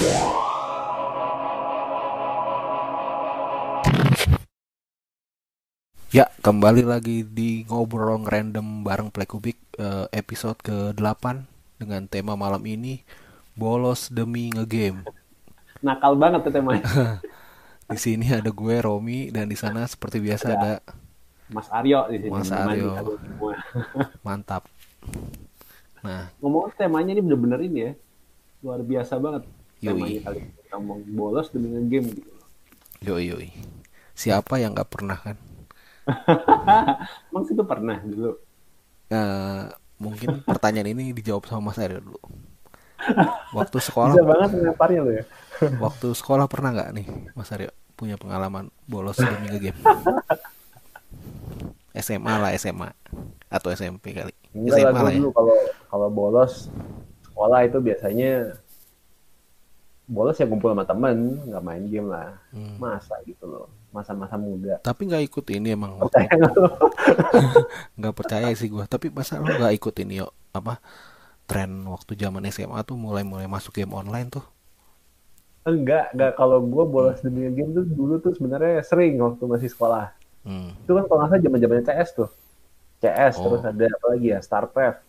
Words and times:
Ya, 0.00 0.08
kembali 6.40 6.88
lagi 6.88 7.20
di 7.20 7.68
ngobrol 7.68 8.24
random 8.24 8.80
bareng 8.80 9.12
Plekubik 9.12 9.60
eh, 9.76 10.08
episode 10.16 10.56
ke-8 10.64 11.44
dengan 11.76 12.08
tema 12.08 12.32
malam 12.32 12.64
ini 12.64 13.04
bolos 13.52 14.08
demi 14.08 14.48
ngegame. 14.48 15.04
Nakal 15.84 16.16
banget 16.16 16.48
tuh 16.48 16.52
temanya. 16.56 16.80
Di 17.92 18.00
sini 18.00 18.32
ada 18.32 18.48
gue 18.48 18.76
Romi 18.80 19.28
dan 19.28 19.52
di 19.52 19.58
sana 19.58 19.84
seperti 19.84 20.24
biasa 20.24 20.46
Ya. 20.48 20.56
ada 20.56 20.72
Mas 21.52 21.68
Aryo 21.68 22.08
di 22.08 22.24
sini. 22.24 22.32
Mas 22.32 22.48
Aryo. 22.48 23.18
mantap. 24.24 24.64
Nah, 26.00 26.32
Ngomong 26.40 26.72
temanya 26.80 27.12
ini 27.12 27.20
bener-bener 27.20 27.60
ini 27.68 27.80
ya. 27.84 27.92
Luar 28.64 28.80
biasa 28.80 29.20
banget. 29.20 29.59
Yoi. 29.80 30.20
Kali 30.20 30.40
ngomong 30.70 31.02
bolos 31.10 31.50
demi 31.50 31.72
game 31.90 32.06
gitu. 32.14 32.30
yoi 33.02 33.26
yoi. 33.32 33.48
Siapa 34.14 34.60
yang 34.60 34.76
nggak 34.76 34.90
pernah 34.92 35.18
kan? 35.18 35.36
Emang 37.32 37.44
situ 37.48 37.62
pernah 37.64 37.98
dulu. 38.04 38.36
Eh, 39.10 39.62
mungkin 39.98 40.44
pertanyaan 40.46 40.92
ini 40.94 41.10
dijawab 41.16 41.48
sama 41.48 41.72
Mas 41.72 41.80
Aryo 41.80 41.98
dulu. 42.04 42.20
Waktu 43.56 43.78
sekolah, 43.80 44.14
Bisa 44.14 44.26
banget 44.28 44.50
ngelemparnya 44.54 45.00
lo 45.02 45.12
ya. 45.12 45.24
waktu 45.84 46.08
sekolah 46.16 46.48
pernah 46.48 46.72
nggak 46.72 46.90
nih 46.96 47.06
Mas 47.36 47.52
Aryo 47.52 47.68
punya 47.92 48.16
pengalaman 48.16 48.72
bolos 48.88 49.20
demi 49.20 49.44
ngegame? 49.52 49.76
SMA 51.96 52.32
lah 52.40 52.50
SMA 52.56 52.88
atau 53.52 53.68
SMP 53.72 54.16
kali. 54.16 54.32
Enggak 54.56 54.80
SMA 54.80 54.92
lah, 54.92 55.02
lah 55.04 55.12
ya. 55.12 55.18
dulu 55.20 55.30
kalau 55.36 55.56
kalau 55.92 56.08
bolos 56.08 56.52
sekolah 57.28 57.60
itu 57.68 57.78
biasanya 57.80 58.56
bolos 60.10 60.34
ya 60.42 60.46
kumpul 60.50 60.74
sama 60.74 60.82
temen, 60.82 61.38
nggak 61.46 61.62
main 61.62 61.84
game 61.86 62.08
lah. 62.10 62.34
Hmm. 62.50 62.74
Masa 62.82 63.14
gitu 63.22 63.46
loh, 63.46 63.70
masa-masa 63.94 64.34
muda. 64.34 64.82
Tapi 64.82 65.06
nggak 65.06 65.22
ikut 65.30 65.44
ini 65.54 65.78
emang 65.78 65.94
Percaya 66.02 66.30
nggak 66.34 66.54
lo? 66.58 66.68
percaya 68.10 68.50
sih 68.58 68.66
gua. 68.66 68.90
Tapi 68.90 69.14
masa 69.14 69.38
lu 69.38 69.46
nggak 69.46 69.78
ikut 69.78 69.94
ini 70.02 70.18
yo 70.18 70.34
apa 70.50 70.82
tren 71.46 71.86
waktu 71.86 72.18
zaman 72.18 72.42
SMA 72.50 72.82
tuh 72.82 72.98
mulai-mulai 72.98 73.46
masuk 73.46 73.70
game 73.78 73.94
online 73.94 74.26
tuh. 74.34 74.42
Enggak, 75.62 76.10
enggak. 76.16 76.32
Kalau 76.34 76.58
gue 76.64 76.84
bolos 76.88 77.20
demi 77.22 77.46
game 77.52 77.70
tuh 77.76 77.84
dulu 77.86 78.18
tuh 78.18 78.32
sebenarnya 78.34 78.82
sering 78.82 79.20
waktu 79.22 79.44
masih 79.46 79.68
sekolah. 79.70 80.10
Hmm. 80.42 80.74
Itu 80.82 80.96
kan 80.96 81.04
kalau 81.06 81.18
nggak 81.22 81.30
salah 81.30 81.42
zaman-zamannya 81.42 81.84
CS 81.86 82.10
tuh. 82.16 82.30
CS 83.00 83.34
Oh. 83.40 83.44
terus 83.48 83.62
ada 83.64 83.84
apa 83.86 84.06
lagi 84.12 84.26
ya? 84.32 84.38
Starcraft. 84.40 85.00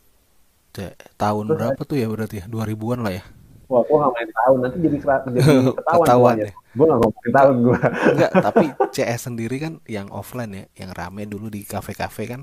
Tahun 1.19 1.45
Terus 1.47 1.58
berapa 1.59 1.81
tuh 1.83 1.97
ya 1.99 2.08
berarti 2.08 2.36
ya? 2.43 2.45
2000-an 2.47 2.99
lah 3.03 3.13
ya. 3.19 3.23
Wah, 3.72 3.81
gue 3.88 3.97
nggak 3.97 4.11
main 4.11 4.30
tahun. 4.36 4.58
Nanti 4.59 4.77
jadi, 4.83 4.97
jadi 5.00 5.72
ketahuan. 5.80 6.03
Ketahuan 6.03 6.36
ya. 6.44 6.50
Gue 6.75 6.86
nggak 6.91 7.00
ngomongin 7.00 7.31
tahun 7.31 7.55
gue. 7.64 7.77
Enggak, 8.11 8.31
tapi 8.52 8.66
CS 8.91 9.22
sendiri 9.31 9.55
kan 9.64 9.73
yang 9.88 10.08
offline 10.11 10.52
ya, 10.52 10.66
yang 10.75 10.91
rame 10.91 11.23
dulu 11.23 11.47
di 11.47 11.64
kafe-kafe 11.64 12.23
kan. 12.27 12.42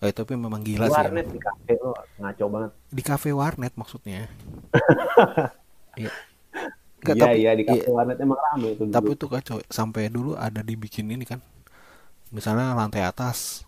Oh, 0.00 0.08
itu 0.08 0.16
tapi 0.16 0.32
memang 0.38 0.62
gila 0.64 0.86
sih. 0.88 0.96
Warnet 0.96 1.26
emang. 1.26 1.34
di 1.34 1.40
kafe 1.42 1.72
lo 1.76 1.92
ngaco 2.16 2.44
banget. 2.48 2.70
Di 2.88 3.02
kafe 3.04 3.28
warnet 3.34 3.72
maksudnya. 3.74 4.30
Iya. 5.98 6.10
Enggak, 7.02 7.14
Iya, 7.16 7.22
tapi 7.26 7.36
iya 7.36 7.50
di 7.58 7.64
kafe 7.66 7.88
iya, 7.88 7.92
warnet 7.92 8.18
emang 8.22 8.38
rame 8.38 8.68
itu 8.76 8.82
dulu. 8.86 8.94
tapi 8.94 9.08
itu 9.18 9.26
kacau. 9.26 9.56
Sampai 9.68 10.06
dulu 10.08 10.38
ada 10.38 10.60
dibikin 10.62 11.10
ini 11.10 11.26
kan. 11.26 11.40
Misalnya 12.30 12.72
lantai 12.78 13.02
atas 13.02 13.66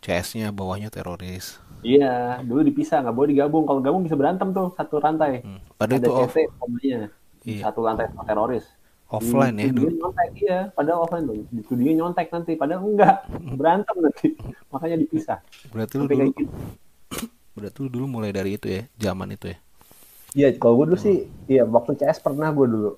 CS-nya, 0.00 0.48
bawahnya 0.50 0.88
teroris. 0.88 1.60
Iya, 1.80 2.44
dulu 2.44 2.60
dipisah, 2.64 3.00
nggak 3.00 3.16
boleh 3.16 3.30
digabung. 3.32 3.64
Kalau 3.64 3.80
gabung 3.80 4.04
bisa 4.04 4.16
berantem 4.16 4.52
tuh 4.52 4.72
satu 4.76 5.00
rantai. 5.00 5.40
Hmm. 5.40 5.60
Padahal 5.76 6.00
Ada 6.00 6.08
itu 6.08 6.12
off, 6.12 6.32
CT 6.32 6.38
namanya. 6.60 7.00
Iya. 7.40 7.62
Satu 7.64 7.80
lantai 7.84 8.06
sama 8.12 8.24
teroris. 8.28 8.66
offline 9.10 9.58
Di 9.58 9.66
ya 9.66 9.70
dulu. 9.74 9.90
nyontek 9.90 10.30
iya, 10.38 10.58
padahal 10.70 11.02
offline 11.02 11.26
tuh. 11.26 11.34
Di 11.50 11.60
studio 11.66 11.90
nyontek 11.98 12.30
nanti, 12.30 12.52
padahal 12.54 12.86
enggak. 12.86 13.16
Berantem 13.58 13.96
nanti. 13.98 14.28
Makanya 14.72 14.96
dipisah. 15.02 15.38
Berarti 15.74 15.94
lu 15.98 16.06
dulu 16.06 16.30
gitu. 16.30 16.52
berarti 17.58 17.76
lu 17.82 17.88
dulu 17.90 18.06
mulai 18.06 18.30
dari 18.30 18.54
itu 18.54 18.70
ya, 18.70 18.86
zaman 19.00 19.34
itu 19.34 19.50
ya. 19.50 19.58
Iya, 20.30 20.48
kalau 20.62 20.78
gue 20.78 20.94
dulu 20.94 20.98
sih, 21.00 21.26
iya 21.50 21.66
waktu 21.66 21.98
CS 21.98 22.22
pernah 22.22 22.54
gue 22.54 22.66
dulu 22.70 22.90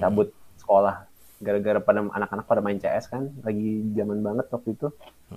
cabut 0.00 0.32
sekolah. 0.56 1.04
Gara-gara 1.44 1.78
pada 1.84 2.00
anak-anak 2.00 2.44
pada 2.48 2.60
main 2.64 2.80
CS 2.80 3.12
kan, 3.12 3.28
lagi 3.44 3.84
zaman 3.92 4.24
banget 4.24 4.48
waktu 4.48 4.72
itu. 4.72 4.88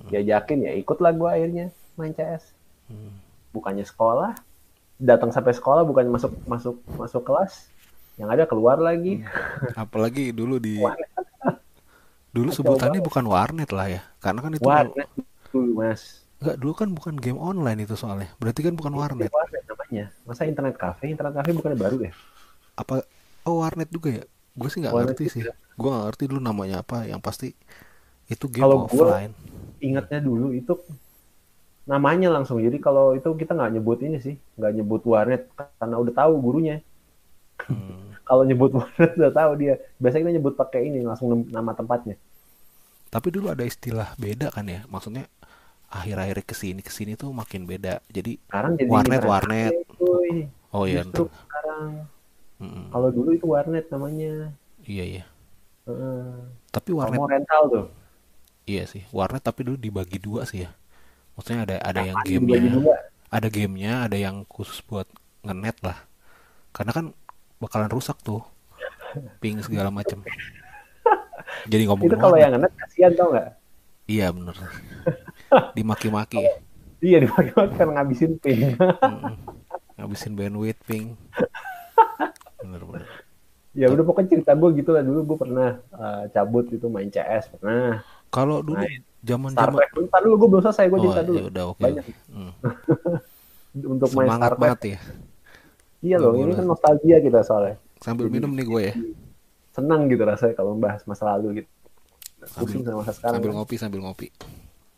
Diajakin 0.08 0.64
ya 0.64 0.72
ikutlah 0.80 1.12
gue 1.12 1.30
akhirnya 1.30 1.66
main 2.00 2.16
CS. 2.16 2.56
Hmm. 2.88 3.12
Bukannya 3.52 3.84
sekolah, 3.84 4.32
datang 4.98 5.36
sampai 5.36 5.52
sekolah 5.52 5.84
bukannya 5.84 6.16
masuk 6.16 6.32
masuk 6.48 6.76
masuk 6.96 7.22
kelas, 7.28 7.68
yang 8.18 8.32
ada 8.34 8.50
keluar 8.50 8.82
lagi. 8.82 9.22
Apalagi 9.76 10.34
dulu 10.34 10.58
di 10.58 10.80
dulu 12.34 12.50
sebutannya 12.54 13.02
bukan 13.02 13.26
warnet 13.28 13.70
lah 13.76 13.88
ya. 13.90 14.02
Karena 14.22 14.40
kan 14.42 14.52
itu 14.54 14.66
Warnet 14.66 15.10
dulu 15.54 15.82
mas. 15.82 16.26
Enggak, 16.38 16.56
dulu 16.62 16.74
kan 16.78 16.90
bukan 16.94 17.14
game 17.18 17.42
online 17.42 17.82
itu 17.86 17.98
soalnya. 17.98 18.30
Berarti 18.38 18.62
kan 18.62 18.78
bukan 18.78 18.94
warnet. 18.94 19.34
Warnet 19.34 19.64
namanya. 19.66 20.06
Masa 20.26 20.46
internet 20.46 20.76
cafe? 20.78 21.10
Internet 21.10 21.34
cafe 21.42 21.50
bukannya 21.54 21.78
baru 21.80 21.98
ya? 22.10 22.12
Apa 22.78 23.02
oh 23.46 23.66
warnet 23.66 23.90
juga 23.90 24.22
ya? 24.22 24.24
Gue 24.58 24.70
sih 24.70 24.82
nggak 24.82 24.94
ngerti 24.94 25.26
sih. 25.30 25.42
juga. 25.46 25.56
Gue 25.80 25.90
nggak 25.94 26.06
ngerti 26.12 26.24
dulu 26.30 26.42
namanya 26.44 26.76
apa. 26.84 26.98
Yang 27.12 27.22
pasti 27.28 27.48
itu 28.34 28.46
game 28.56 28.64
Kalau 28.64 28.78
offline. 28.88 29.34
Ingatnya 29.88 30.20
dulu 30.28 30.48
itu 30.60 30.74
namanya 31.92 32.28
langsung. 32.36 32.58
Jadi 32.66 32.78
kalau 32.86 33.06
itu 33.18 33.30
kita 33.42 33.52
nggak 33.58 33.72
nyebut 33.76 33.98
ini 34.06 34.18
sih, 34.26 34.36
nggak 34.58 34.72
nyebut 34.78 35.02
warnet 35.12 35.42
karena 35.80 35.96
udah 36.04 36.14
tahu 36.20 36.34
gurunya. 36.46 36.76
Hmm. 37.68 38.18
Kalau 38.28 38.44
nyebut 38.48 38.72
warnet 38.78 39.12
udah 39.20 39.32
tahu 39.40 39.52
dia. 39.62 39.74
Biasanya 40.02 40.22
kita 40.28 40.34
nyebut 40.40 40.54
pakai 40.60 40.82
ini 40.90 41.00
langsung 41.08 41.28
nama 41.56 41.72
tempatnya. 41.80 42.16
Tapi 43.08 43.28
dulu 43.32 43.48
ada 43.54 43.64
istilah 43.64 44.10
beda 44.20 44.48
kan 44.56 44.68
ya. 44.68 44.84
Maksudnya 44.92 45.24
akhir-akhir 45.92 46.38
ke 46.50 46.56
sini 46.62 46.82
ke 46.88 46.92
sini 46.98 47.14
tuh 47.22 47.32
makin 47.42 47.64
beda. 47.72 48.04
Jadi 48.12 48.40
Sekarang 48.48 48.74
jadi 48.80 48.92
Warnet, 48.92 49.24
warnet. 49.30 49.74
oh 50.02 50.22
iya, 50.28 51.04
sekarang 51.48 52.08
Mm-mm. 52.62 52.88
kalau 52.92 53.10
dulu 53.16 53.30
itu 53.38 53.46
warnet 53.54 53.86
namanya. 53.94 54.52
iya 54.88 55.04
iya. 55.06 55.24
Heeh. 55.88 56.22
Tapi 56.70 56.90
warnet 56.92 57.20
rental 57.20 57.62
tuh. 57.72 57.86
iya 58.68 58.84
sih. 58.84 59.08
Warnet 59.10 59.40
tapi 59.42 59.64
dulu 59.64 59.78
dibagi 59.80 60.20
dua 60.20 60.44
sih 60.44 60.68
ya. 60.68 60.72
Maksudnya 61.34 61.64
ada 61.64 61.76
ada 61.80 62.02
yang 62.04 62.18
Apaan 62.18 62.28
dibagi 62.28 62.68
gamenya, 62.68 62.98
ada 63.30 63.48
gamenya, 63.48 63.94
ada 64.10 64.18
yang 64.18 64.36
khusus 64.46 64.84
buat 64.84 65.08
ngenet 65.42 65.78
lah. 65.82 65.98
Karena 66.74 66.92
kan 66.92 67.06
bakalan 67.58 67.90
rusak 67.90 68.20
tuh, 68.22 68.44
ping 69.40 69.62
segala 69.64 69.88
macem. 69.90 70.20
Jadi 71.72 71.84
ngomongin 71.88 72.12
Itu 72.12 72.18
kalau 72.20 72.36
warnet. 72.36 72.44
yang 72.44 72.52
ngenet 72.58 72.74
kasihan 72.76 73.12
tau 73.16 73.28
nggak? 73.32 73.50
Iya 74.08 74.28
bener. 74.36 74.56
Dimaki-maki. 75.78 76.44
Iya 77.00 77.18
dibagi-bagi 77.24 77.74
kan 77.78 77.90
ngabisin 77.94 78.32
ping. 78.42 78.76
Ngabisin 79.96 80.34
bandwidth 80.36 80.82
ping. 80.84 81.16
Ya 83.78 83.94
udah 83.94 84.02
pokoknya 84.02 84.30
cerita 84.34 84.58
gue 84.58 84.70
gitu 84.74 84.90
lah 84.90 85.06
dulu 85.06 85.20
gue 85.22 85.38
pernah 85.38 85.70
eh, 85.78 86.24
cabut 86.34 86.66
itu 86.74 86.90
main 86.90 87.14
CS 87.14 87.54
pernah. 87.54 88.02
Kalau 88.34 88.66
dulu 88.66 88.82
Main 88.82 89.06
zaman-zaman 89.22 89.54
Starcraft 89.54 89.94
bentar 89.94 90.20
dulu 90.26 90.36
gue 90.36 90.50
belum 90.50 90.64
selesai 90.66 90.86
gue 90.90 90.98
Oh, 90.98 91.04
cerita 91.06 91.22
dulu. 91.24 91.38
ya 91.38 91.46
udah 91.48 91.64
oke. 91.72 91.82
Banyak. 91.86 92.06
Hmm. 92.34 92.52
Untuk 93.94 94.10
main 94.18 94.28
Semangat 94.28 94.50
Starcraft. 94.50 94.62
banget 94.66 94.82
ya. 94.82 95.00
Iya 95.98 96.18
loh, 96.22 96.34
ini 96.38 96.54
kan 96.54 96.66
nostalgia 96.66 97.18
kita 97.22 97.40
soalnya. 97.46 97.76
Sambil 98.02 98.30
minum 98.30 98.50
nih 98.54 98.66
gue 98.66 98.82
ya. 98.82 98.94
Senang 99.74 100.10
gitu 100.10 100.22
rasanya 100.26 100.54
kalau 100.58 100.74
membahas 100.74 101.02
masa 101.06 101.24
lalu 101.38 101.62
gitu. 101.62 101.70
Pusing 102.58 102.82
sama 102.86 103.02
masa 103.02 103.14
sekarang. 103.14 103.42
Sambil 103.42 103.50
kan. 103.54 103.58
ngopi 103.62 103.76
sambil 103.78 104.00
ngopi. 104.06 104.28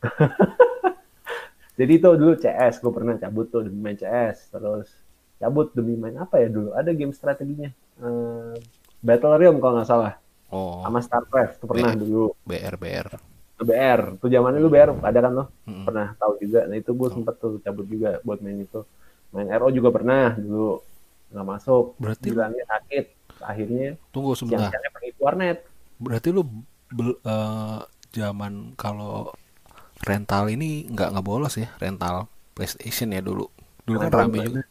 Jadi 1.79 1.91
itu 1.95 2.09
dulu 2.11 2.35
CS, 2.35 2.83
gue 2.83 2.91
pernah 2.91 3.15
cabut 3.15 3.47
tuh 3.47 3.63
demi 3.63 3.79
main 3.79 3.95
CS. 3.95 4.51
Terus 4.51 4.87
cabut 5.39 5.71
demi 5.71 5.95
main 5.95 6.15
apa 6.19 6.39
ya 6.39 6.51
dulu? 6.51 6.75
Ada 6.75 6.91
game 6.91 7.15
strateginya. 7.15 7.71
Eh, 7.99 8.55
Battle 8.99 9.35
Realm 9.35 9.57
kalau 9.59 9.79
nggak 9.79 9.89
salah. 9.89 10.13
Oh, 10.49 10.81
Sama 10.81 10.99
Starcraft, 10.99 11.61
tuh 11.61 11.67
pernah 11.69 11.93
Iya. 11.93 11.99
dulu. 11.99 12.33
BR 12.41 12.75
BR. 12.75 13.07
BR, 13.59 14.01
tuh 14.17 14.31
zamannya 14.31 14.63
lu 14.63 14.71
BR 14.71 14.95
ada 15.03 15.19
kan 15.19 15.31
lo? 15.35 15.45
Mm-mm. 15.67 15.83
Pernah 15.83 16.15
tahu 16.15 16.39
juga. 16.39 16.63
Nah 16.65 16.79
itu 16.79 16.91
gue 16.95 17.09
sempet 17.11 17.35
tuh 17.37 17.59
cabut 17.59 17.85
juga 17.85 18.17
buat 18.23 18.39
main 18.39 18.55
itu. 18.57 18.81
Main 19.29 19.51
RO 19.51 19.67
juga 19.69 19.91
pernah 19.91 20.31
dulu. 20.33 20.79
Nggak 21.29 21.45
masuk. 21.45 21.85
Berarti 21.99 22.27
Bilangnya 22.31 22.65
sakit. 22.65 23.05
Akhirnya 23.39 23.87
Tunggu 24.09 24.31
sebentar. 24.33 24.67
siang-siangnya 24.71 24.91
pergi 24.95 25.09
ke 25.11 25.21
warnet. 25.21 25.57
Berarti 25.99 26.27
lu 26.31 26.41
bel- 26.89 27.19
eh, 27.21 27.79
zaman 28.15 28.73
kalau 28.73 29.29
rental 30.01 30.47
ini 30.47 30.87
nggak 30.87 31.11
nggak 31.13 31.25
bolos 31.27 31.59
ya 31.59 31.67
rental 31.77 32.31
PlayStation 32.55 33.11
ya 33.11 33.19
dulu. 33.19 33.45
Dulu 33.83 33.97
kan 33.99 34.07
Rental 34.07 34.21
rame 34.25 34.37
juga. 34.39 34.61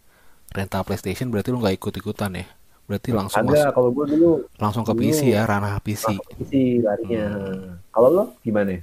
Rental 0.48 0.82
PlayStation 0.82 1.28
berarti 1.28 1.52
lu 1.52 1.60
nggak 1.60 1.76
ikut 1.76 1.92
ikutan 1.94 2.32
ya. 2.34 2.46
Berarti 2.88 3.10
langsung 3.12 3.44
Ada 3.44 3.50
masuk, 3.50 3.72
kalau 3.76 3.90
gue 3.96 4.06
dulu 4.16 4.30
langsung 4.62 4.84
ke 4.88 4.92
dulu. 4.92 5.00
PC 5.00 5.20
ya 5.36 5.42
ranah 5.50 5.78
PC. 5.86 6.04
PC 6.38 6.52
larinya. 6.86 7.24
Hmm. 7.28 7.78
Kalau 7.94 8.08
lo 8.16 8.24
gimana? 8.44 8.74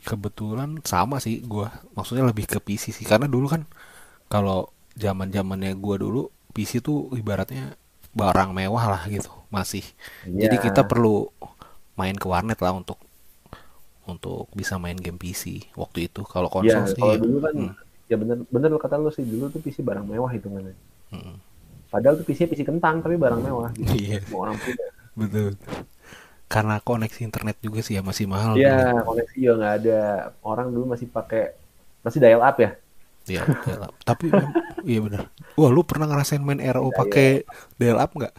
Kebetulan 0.00 0.80
sama 0.82 1.20
sih 1.20 1.44
gua. 1.44 1.68
Maksudnya 1.92 2.24
lebih 2.24 2.48
ke 2.48 2.56
PC 2.56 2.88
sih 2.96 3.04
karena 3.04 3.28
dulu 3.28 3.46
kan 3.52 3.62
kalau 4.32 4.72
zaman 4.96 5.28
zamannya 5.32 5.72
gua 5.76 5.96
dulu 6.00 6.22
PC 6.54 6.80
tuh 6.80 7.12
ibaratnya 7.16 7.76
barang 8.12 8.50
mewah 8.58 8.84
lah 8.98 9.02
gitu 9.06 9.30
masih 9.54 9.84
Iya. 10.26 10.50
jadi 10.50 10.56
kita 10.70 10.82
perlu 10.86 11.30
main 11.94 12.16
ke 12.18 12.26
warnet 12.26 12.58
lah 12.58 12.74
untuk 12.74 12.98
untuk 14.08 14.50
bisa 14.58 14.74
main 14.82 14.98
game 14.98 15.18
PC 15.20 15.70
waktu 15.78 16.10
itu 16.10 16.22
kalau 16.26 16.50
Ya, 16.60 16.76
konsol 16.76 16.84
sih 16.90 16.98
kalau 16.98 17.14
ya, 17.14 17.20
dulu 17.22 17.38
kan 17.44 17.54
hmm, 17.54 17.72
ya 18.10 18.16
bener 18.20 18.36
bener 18.50 18.70
kata 18.76 18.96
lu 18.98 19.10
sih 19.14 19.24
dulu 19.24 19.48
tuh 19.54 19.60
PC 19.62 19.82
barang 19.86 20.06
mewah 20.06 20.30
hitungannya. 20.34 20.74
hmm. 21.12 21.36
Padahal 21.90 22.14
tuh 22.16 22.24
PC 22.24 22.46
PC 22.46 22.62
kentang 22.62 23.02
tapi 23.02 23.18
barang 23.18 23.42
mewah 23.42 23.70
gitu. 23.74 23.90
Iya. 23.98 24.22
Semua 24.24 24.40
orang 24.48 24.56
punya. 24.62 24.86
betul 25.10 25.52
karena 26.50 26.82
koneksi 26.82 27.20
internet 27.22 27.62
juga 27.62 27.78
sih 27.78 27.94
ya 27.94 28.02
masih 28.02 28.26
mahal. 28.26 28.58
Iya, 28.58 29.06
koneksi 29.06 29.36
juga 29.38 29.54
nggak 29.62 29.74
ada. 29.86 30.00
Orang 30.42 30.74
dulu 30.74 30.98
masih 30.98 31.06
pakai 31.06 31.54
masih 32.02 32.18
dial 32.18 32.42
up 32.42 32.58
ya. 32.58 32.74
Iya, 33.30 33.46
dial 33.62 33.82
up. 33.86 33.94
Tapi 34.02 34.34
iya 34.82 34.98
benar. 34.98 35.30
Wah, 35.54 35.70
lu 35.70 35.86
pernah 35.86 36.10
ngerasain 36.10 36.42
main 36.42 36.58
RO 36.58 36.90
Iya, 36.90 36.98
pakai 36.98 37.28
dial 37.78 38.02
up 38.02 38.10
nggak? 38.18 38.34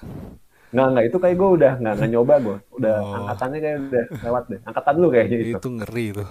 Nggak 0.75 0.87
nggak 0.91 1.05
itu 1.07 1.17
kayak 1.23 1.35
gue 1.39 1.49
udah 1.55 1.73
nggak 1.79 1.93
nggak 2.03 2.09
nyoba 2.11 2.33
gue. 2.43 2.57
Udah 2.83 2.95
Oh. 2.99 3.15
angkatannya 3.23 3.59
kayak 3.63 3.77
udah 3.79 4.03
lewat 4.27 4.43
deh. 4.51 4.59
Angkatan 4.67 4.95
lu 4.99 5.07
kayaknya 5.07 5.37
itu. 5.39 5.55
Itu 5.55 5.69
ngeri 5.71 6.05
tuh. 6.11 6.29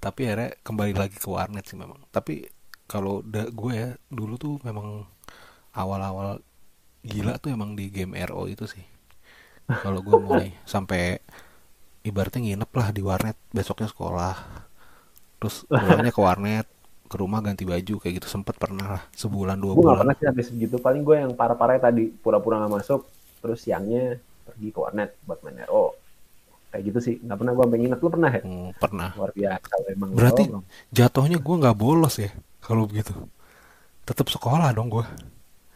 Tapi 0.00 0.20
akhirnya 0.32 0.50
kembali 0.64 0.92
lagi 0.96 1.16
ke 1.20 1.28
warnet 1.28 1.64
sih 1.68 1.76
memang. 1.76 2.00
Tapi 2.08 2.48
kalau 2.88 3.20
gue 3.28 3.72
ya 3.76 3.92
dulu 4.08 4.40
tuh 4.40 4.56
memang 4.64 5.04
awal-awal 5.72 6.40
gila 7.02 7.36
tuh 7.42 7.50
emang 7.52 7.74
di 7.74 7.90
game 7.90 8.14
RO 8.28 8.46
itu 8.46 8.64
sih. 8.68 8.84
Kalau 9.84 10.00
gue 10.04 10.18
mulai 10.18 10.48
sampai 10.68 11.18
ibaratnya 12.02 12.40
nginep 12.42 12.70
lah 12.74 12.88
di 12.94 13.02
warnet 13.02 13.36
besoknya 13.50 13.88
sekolah. 13.90 14.36
Terus 15.40 15.66
pulangnya 15.80 16.12
ke 16.14 16.22
warnet, 16.22 16.66
ke 17.10 17.16
rumah 17.20 17.40
ganti 17.44 17.64
baju 17.68 17.94
kayak 18.00 18.14
gitu 18.22 18.28
sempet 18.30 18.56
pernah 18.56 18.86
lah 18.98 19.02
sebulan 19.16 19.58
dua 19.60 19.74
Gue 19.74 19.82
nggak 19.84 19.98
bulan. 19.98 20.00
pernah 20.00 20.14
sih 20.18 20.26
sampai 20.28 20.44
segitu. 20.48 20.76
Paling 20.78 21.02
gue 21.06 21.16
yang 21.22 21.32
parah-parahnya 21.36 21.82
tadi 21.92 22.04
pura-pura 22.10 22.60
nggak 22.62 22.74
masuk. 22.78 23.00
Terus 23.42 23.58
siangnya 23.64 24.16
pergi 24.46 24.68
ke 24.74 24.78
warnet 24.80 25.10
buat 25.26 25.40
main 25.44 25.58
RO. 25.68 25.96
Kayak 26.72 26.82
gitu 26.88 26.98
sih. 27.06 27.14
Nggak 27.24 27.38
pernah 27.40 27.52
gue 27.56 27.66
nginep. 27.80 28.00
Lu 28.00 28.10
pernah 28.12 28.30
ya? 28.32 28.42
Hmm, 28.44 28.70
pernah. 28.76 29.10
Luar 29.16 29.30
biasa 29.36 29.74
emang. 29.92 30.10
Berarti 30.16 30.42
Lu. 30.48 30.60
jatuhnya 30.92 31.38
gue 31.40 31.56
nggak 31.62 31.76
bolos 31.78 32.16
ya 32.20 32.30
kalau 32.64 32.84
begitu. 32.88 33.12
Tetap 34.08 34.26
sekolah 34.28 34.70
dong 34.74 34.88
gue. 34.90 35.04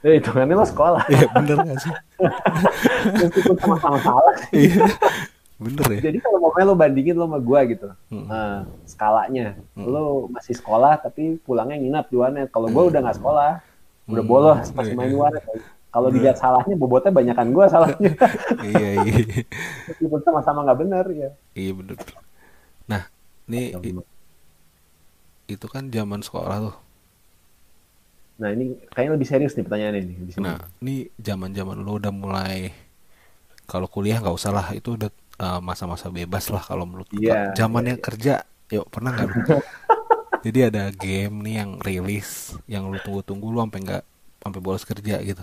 Eh, 0.07 0.23
hitungannya 0.23 0.55
lo 0.55 0.63
sekolah. 0.63 1.03
Iya 1.11 1.27
bener 1.35 1.57
gak 1.59 1.79
sih? 1.83 1.93
Meskipun 3.27 3.57
sama-sama 3.59 3.99
salah 3.99 4.35
sih. 4.47 4.71
Iya 4.71 4.87
bener 5.57 5.87
ya. 5.89 6.01
Jadi 6.07 6.19
kalau 6.21 6.39
mau 6.39 6.53
lo 6.53 6.75
bandingin 6.75 7.17
lo 7.17 7.27
sama 7.27 7.41
gue 7.41 7.61
gitu. 7.75 7.89
Hmm. 8.07 8.27
Nah, 8.29 8.57
skalanya. 8.87 9.59
Hmm. 9.75 9.85
Lo 9.85 10.05
masih 10.31 10.55
sekolah 10.55 11.01
tapi 11.01 11.43
pulangnya 11.43 11.75
nginap 11.75 12.07
di 12.07 12.17
warnet. 12.17 12.49
Kalau 12.49 12.71
gue 12.71 12.85
udah 12.87 13.01
nggak 13.03 13.19
sekolah. 13.19 13.59
Udah 14.07 14.23
Hmm. 14.23 14.31
bolos 14.31 14.71
masih 14.71 14.95
main 14.95 15.11
di 15.11 15.19
warnet. 15.19 15.43
Kalau 15.91 16.13
dilihat 16.13 16.37
salahnya, 16.37 16.77
bobotnya 16.77 17.09
banyakan 17.11 17.51
gue 17.51 17.65
salahnya. 17.67 18.11
iya 18.69 18.91
iya 19.03 19.17
Meskipun 19.89 20.21
sama-sama 20.23 20.61
nggak 20.63 20.79
bener 20.79 21.05
ya. 21.11 21.31
iya 21.57 21.73
bener. 21.73 21.97
Nah 22.87 23.03
ini 23.49 23.73
i- 23.75 24.07
itu 25.49 25.67
kan 25.67 25.89
zaman 25.89 26.21
sekolah 26.21 26.57
tuh. 26.63 26.77
Nah 28.37 28.49
ini 28.53 28.77
kayaknya 28.93 29.13
lebih 29.17 29.29
serius 29.29 29.53
nih 29.57 29.65
pertanyaannya 29.65 30.03
nih. 30.05 30.17
di 30.21 30.33
sini. 30.37 30.45
Nah 30.45 30.59
ini 30.85 31.09
zaman 31.17 31.51
zaman 31.57 31.77
lo 31.81 31.97
udah 31.97 32.13
mulai 32.13 32.73
kalau 33.67 33.91
kuliah 33.91 34.21
nggak 34.23 34.37
usah 34.37 34.53
lah 34.55 34.67
itu 34.77 34.95
udah 34.95 35.11
uh, 35.43 35.61
masa-masa 35.61 36.13
bebas 36.13 36.49
lah 36.53 36.63
kalau 36.63 36.85
menurut. 36.87 37.09
Iya, 37.17 37.57
Zamannya 37.57 37.97
iya, 37.97 38.01
iya. 38.01 38.07
kerja, 38.07 38.35
yuk 38.71 38.87
pernah 38.93 39.11
nggak 39.17 39.27
lu? 39.27 39.37
Jadi 40.47 40.59
ada 40.63 40.95
game 40.95 41.43
nih 41.43 41.55
yang 41.65 41.71
rilis 41.83 42.55
yang 42.71 42.87
lu 42.87 43.03
tunggu-tunggu 43.03 43.51
lu 43.51 43.59
sampai 43.67 43.81
nggak 43.83 44.05
sampai 44.47 44.61
bolos 44.63 44.85
kerja 44.87 45.17
gitu. 45.27 45.43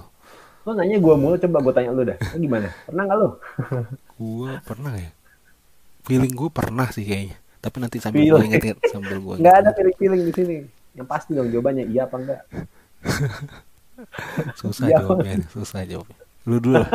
Lo 0.63 0.71
nanya 0.71 0.95
gue 0.95 1.15
mulu, 1.19 1.35
coba 1.35 1.59
gue 1.59 1.73
tanya 1.75 1.91
lu 1.91 2.07
dah. 2.07 2.15
Lo 2.15 2.37
gimana? 2.39 2.71
Pernah 2.87 3.03
nggak 3.03 3.17
lo? 3.19 3.29
Gua 4.23 4.63
pernah 4.63 4.95
ya. 4.95 5.11
Feeling 6.07 6.31
gue 6.31 6.49
pernah 6.51 6.87
sih 6.87 7.03
kayaknya. 7.03 7.35
Tapi 7.59 7.75
nanti 7.79 7.97
sambil 7.99 8.23
gue 8.27 8.43
ingetin 8.43 8.75
sambil 8.91 9.19
gue 9.19 9.35
Nggak 9.39 9.55
ada 9.59 9.69
feeling-feeling 9.75 10.21
di 10.23 10.33
sini. 10.35 10.55
Yang 10.95 11.07
pasti 11.11 11.31
dong 11.35 11.51
jawabannya 11.51 11.91
iya 11.91 12.07
apa 12.07 12.15
enggak. 12.15 12.41
Susah 14.59 14.87
Iya. 14.87 14.99
jawabnya, 14.99 15.33
susah 15.47 15.81
jawabnya. 15.83 16.17
Lu 16.43 16.57
dulu, 16.57 16.75
lah, 16.75 16.89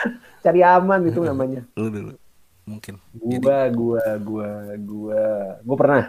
Cari 0.44 0.60
aman 0.60 1.00
itu 1.04 1.20
namanya. 1.20 1.60
lu 1.74 1.88
dulu. 1.88 2.12
Mungkin. 2.64 2.94
Jadi 3.12 3.36
Gua, 3.38 3.58
gua, 3.70 4.04
gua, 4.18 4.48
gua, 4.78 5.22
gua 5.60 5.76
pernah. 5.76 6.04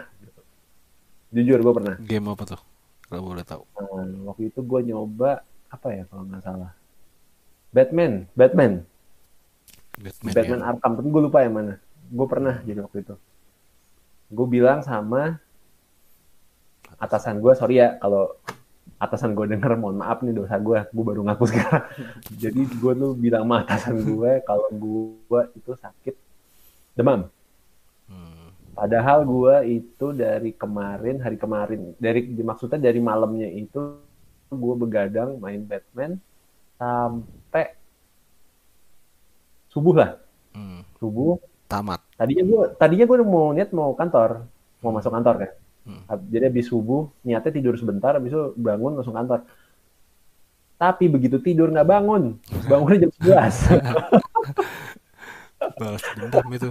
Jujur 1.28 1.58
gua 1.60 1.74
pernah. 1.74 1.94
game 2.00 2.26
apa 2.26 2.44
tuh? 2.46 2.60
Kalau 3.06 3.22
boleh 3.22 3.44
tahu. 3.44 3.62
Nah, 3.76 4.32
waktu 4.32 4.48
itu 4.48 4.60
gua 4.60 4.80
nyoba 4.80 5.30
apa 5.68 5.88
ya 5.90 6.02
kalau 6.06 6.24
nggak 6.24 6.42
salah. 6.42 6.72
Batman, 7.68 8.24
Batman, 8.32 8.72
Batman, 9.94 10.32
Batman 10.32 10.60
ya. 10.60 10.66
Arkham. 10.66 10.92
Tapi 10.96 11.08
gue 11.10 11.22
lupa 11.22 11.38
yang 11.40 11.54
mana. 11.54 11.74
Gue 12.08 12.24
pernah 12.24 12.64
jadi 12.64 12.80
waktu 12.80 13.04
itu. 13.04 13.14
Gue 14.26 14.46
bilang 14.48 14.80
sama 14.80 15.36
atasan 16.96 17.36
gue, 17.38 17.52
sorry 17.52 17.84
ya 17.84 18.00
kalau 18.00 18.32
atasan 18.96 19.36
gue 19.36 19.46
denger, 19.52 19.76
mohon 19.76 20.00
maaf 20.00 20.24
nih 20.24 20.32
dosa 20.32 20.56
gue, 20.56 20.78
gue 20.88 21.04
baru 21.04 21.20
ngaku 21.26 21.44
sekarang. 21.52 21.84
Jadi 22.32 22.62
gue 22.64 22.92
tuh 22.96 23.12
bilang 23.12 23.44
sama 23.44 23.56
atasan 23.66 23.96
gue 24.00 24.32
kalau 24.46 24.68
gue 24.72 25.40
itu 25.52 25.72
sakit 25.76 26.14
demam. 26.96 27.28
Hmm. 28.08 28.48
Padahal 28.72 29.24
gue 29.28 29.82
itu 29.82 30.06
dari 30.16 30.52
kemarin, 30.56 31.20
hari 31.20 31.36
kemarin, 31.36 31.92
dari 32.00 32.24
maksudnya 32.40 32.80
dari 32.80 33.00
malamnya 33.00 33.48
itu 33.52 34.00
gue 34.46 34.74
begadang 34.78 35.36
main 35.42 35.60
Batman 35.64 36.16
sampai 36.78 37.72
subuh 39.68 39.94
lah, 39.96 40.10
Hmm. 40.56 40.80
subuh. 40.96 41.36
Tamat. 41.68 42.00
Tadinya 42.16 42.44
gue, 42.46 42.62
tadinya 42.80 43.04
gue 43.04 43.16
mau 43.26 43.52
niat 43.52 43.74
mau 43.76 43.92
kantor, 43.92 44.48
mau 44.80 44.94
masuk 44.94 45.12
kantor 45.12 45.34
kan. 45.44 45.50
Hmm. 45.86 46.02
Jadi 46.26 46.50
habis 46.50 46.66
subuh 46.66 47.06
niatnya 47.22 47.54
tidur 47.54 47.78
sebentar, 47.78 48.18
habis 48.18 48.34
itu 48.34 48.50
bangun 48.58 48.98
langsung 48.98 49.14
kantor. 49.14 49.46
Tapi 50.76 51.06
begitu 51.06 51.38
tidur 51.38 51.70
nggak 51.70 51.86
bangun, 51.86 52.34
bangunnya 52.66 53.06
jam 53.06 53.12
11. 53.22 53.70
Balas 55.80 56.04
dendam 56.12 56.46
itu. 56.52 56.68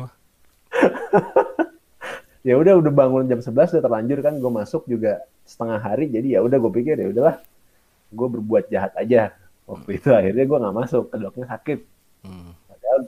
ya 2.46 2.54
udah 2.54 2.78
udah 2.78 2.94
bangun 2.94 3.26
jam 3.26 3.42
11 3.42 3.74
udah 3.74 3.82
terlanjur 3.82 4.20
kan 4.22 4.38
gue 4.38 4.52
masuk 4.54 4.86
juga 4.86 5.26
setengah 5.42 5.82
hari 5.82 6.06
jadi 6.06 6.38
ya 6.38 6.40
udah 6.46 6.62
gue 6.62 6.72
pikir 6.76 6.94
ya 6.94 7.10
udahlah 7.10 7.42
gue 8.14 8.28
berbuat 8.30 8.70
jahat 8.70 8.94
aja 8.94 9.34
waktu 9.66 9.98
itu 9.98 10.14
akhirnya 10.14 10.46
gue 10.46 10.58
nggak 10.62 10.78
masuk 10.78 11.10
kedoknya 11.10 11.50
sakit 11.50 11.80
Hmm. 12.22 12.54
padahal 12.66 13.00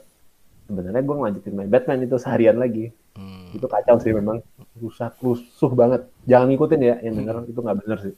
sebenarnya 0.66 1.02
gue 1.02 1.16
ngelanjutin 1.18 1.54
main 1.54 1.66
Batman 1.66 2.02
itu 2.02 2.18
seharian 2.18 2.58
lagi 2.58 2.90
Hmm. 3.14 3.37
Itu 3.54 3.66
kacau 3.66 3.96
sih 4.00 4.12
memang 4.12 4.42
rusak 4.76 5.16
rusuh 5.22 5.72
banget 5.72 6.04
jangan 6.28 6.52
ngikutin 6.52 6.80
ya 6.82 6.94
yang 7.00 7.14
denger 7.16 7.48
itu 7.48 7.60
nggak 7.60 7.78
bener 7.84 7.98
sih 8.04 8.14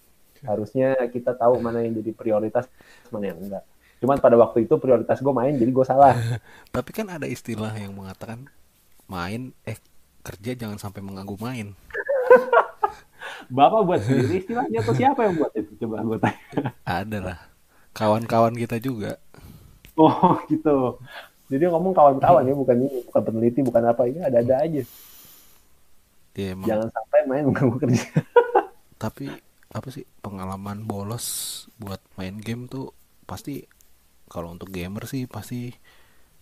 harusnya 0.47 0.97
kita 1.13 1.37
tahu 1.37 1.61
mana 1.61 1.85
yang 1.85 1.95
jadi 2.01 2.11
prioritas 2.17 2.65
mana 3.13 3.35
yang 3.35 3.39
enggak 3.39 3.65
cuman 4.01 4.17
pada 4.17 4.37
waktu 4.41 4.65
itu 4.65 4.81
prioritas 4.81 5.21
gue 5.21 5.35
main 5.35 5.53
jadi 5.53 5.71
gue 5.71 5.85
salah 5.85 6.17
Tapi 6.75 6.91
kan 6.97 7.07
ada 7.13 7.29
istilah 7.29 7.77
yang 7.77 7.93
mengatakan 7.93 8.49
main 9.11 9.53
eh 9.69 9.77
kerja 10.21 10.53
jangan 10.53 10.77
sampai 10.77 11.01
mengganggu 11.01 11.37
main. 11.41 11.73
bapak 13.51 13.81
buat 13.83 14.01
sendiri 14.07 14.47
istilahnya 14.47 14.79
tuh 14.85 14.95
siapa 14.95 15.27
yang 15.27 15.35
buat 15.41 15.53
itu 15.59 15.73
coba 15.83 16.07
gue 16.07 16.19
tanya 16.23 16.41
Ada 16.87 17.19
lah. 17.19 17.39
Kawan-kawan 17.91 18.55
kita 18.55 18.79
juga. 18.79 19.19
Oh 19.99 20.39
gitu. 20.47 21.03
Jadi 21.51 21.67
ngomong 21.67 21.91
kawan-kawan 21.91 22.47
ya, 22.47 22.55
bukan 22.55 22.77
ini, 22.87 23.03
bukan 23.11 23.23
peneliti, 23.27 23.61
bukan 23.67 23.83
apa 23.91 24.07
ini, 24.07 24.23
ada-ada 24.23 24.63
aja. 24.63 24.83
Ya 26.39 26.55
emang. 26.55 26.71
Jangan 26.71 26.89
sampai 26.95 27.21
main 27.29 27.45
mengganggu 27.47 27.77
kerja. 27.83 28.05
Tapi 29.03 29.27
apa 29.71 29.89
sih 29.95 30.05
pengalaman 30.25 30.83
bolos 30.91 31.27
buat 31.79 32.03
main 32.19 32.37
game 32.43 32.67
tuh 32.67 32.91
pasti 33.31 33.63
kalau 34.33 34.55
untuk 34.55 34.71
gamer 34.75 35.05
sih 35.07 35.27
pasti 35.31 35.71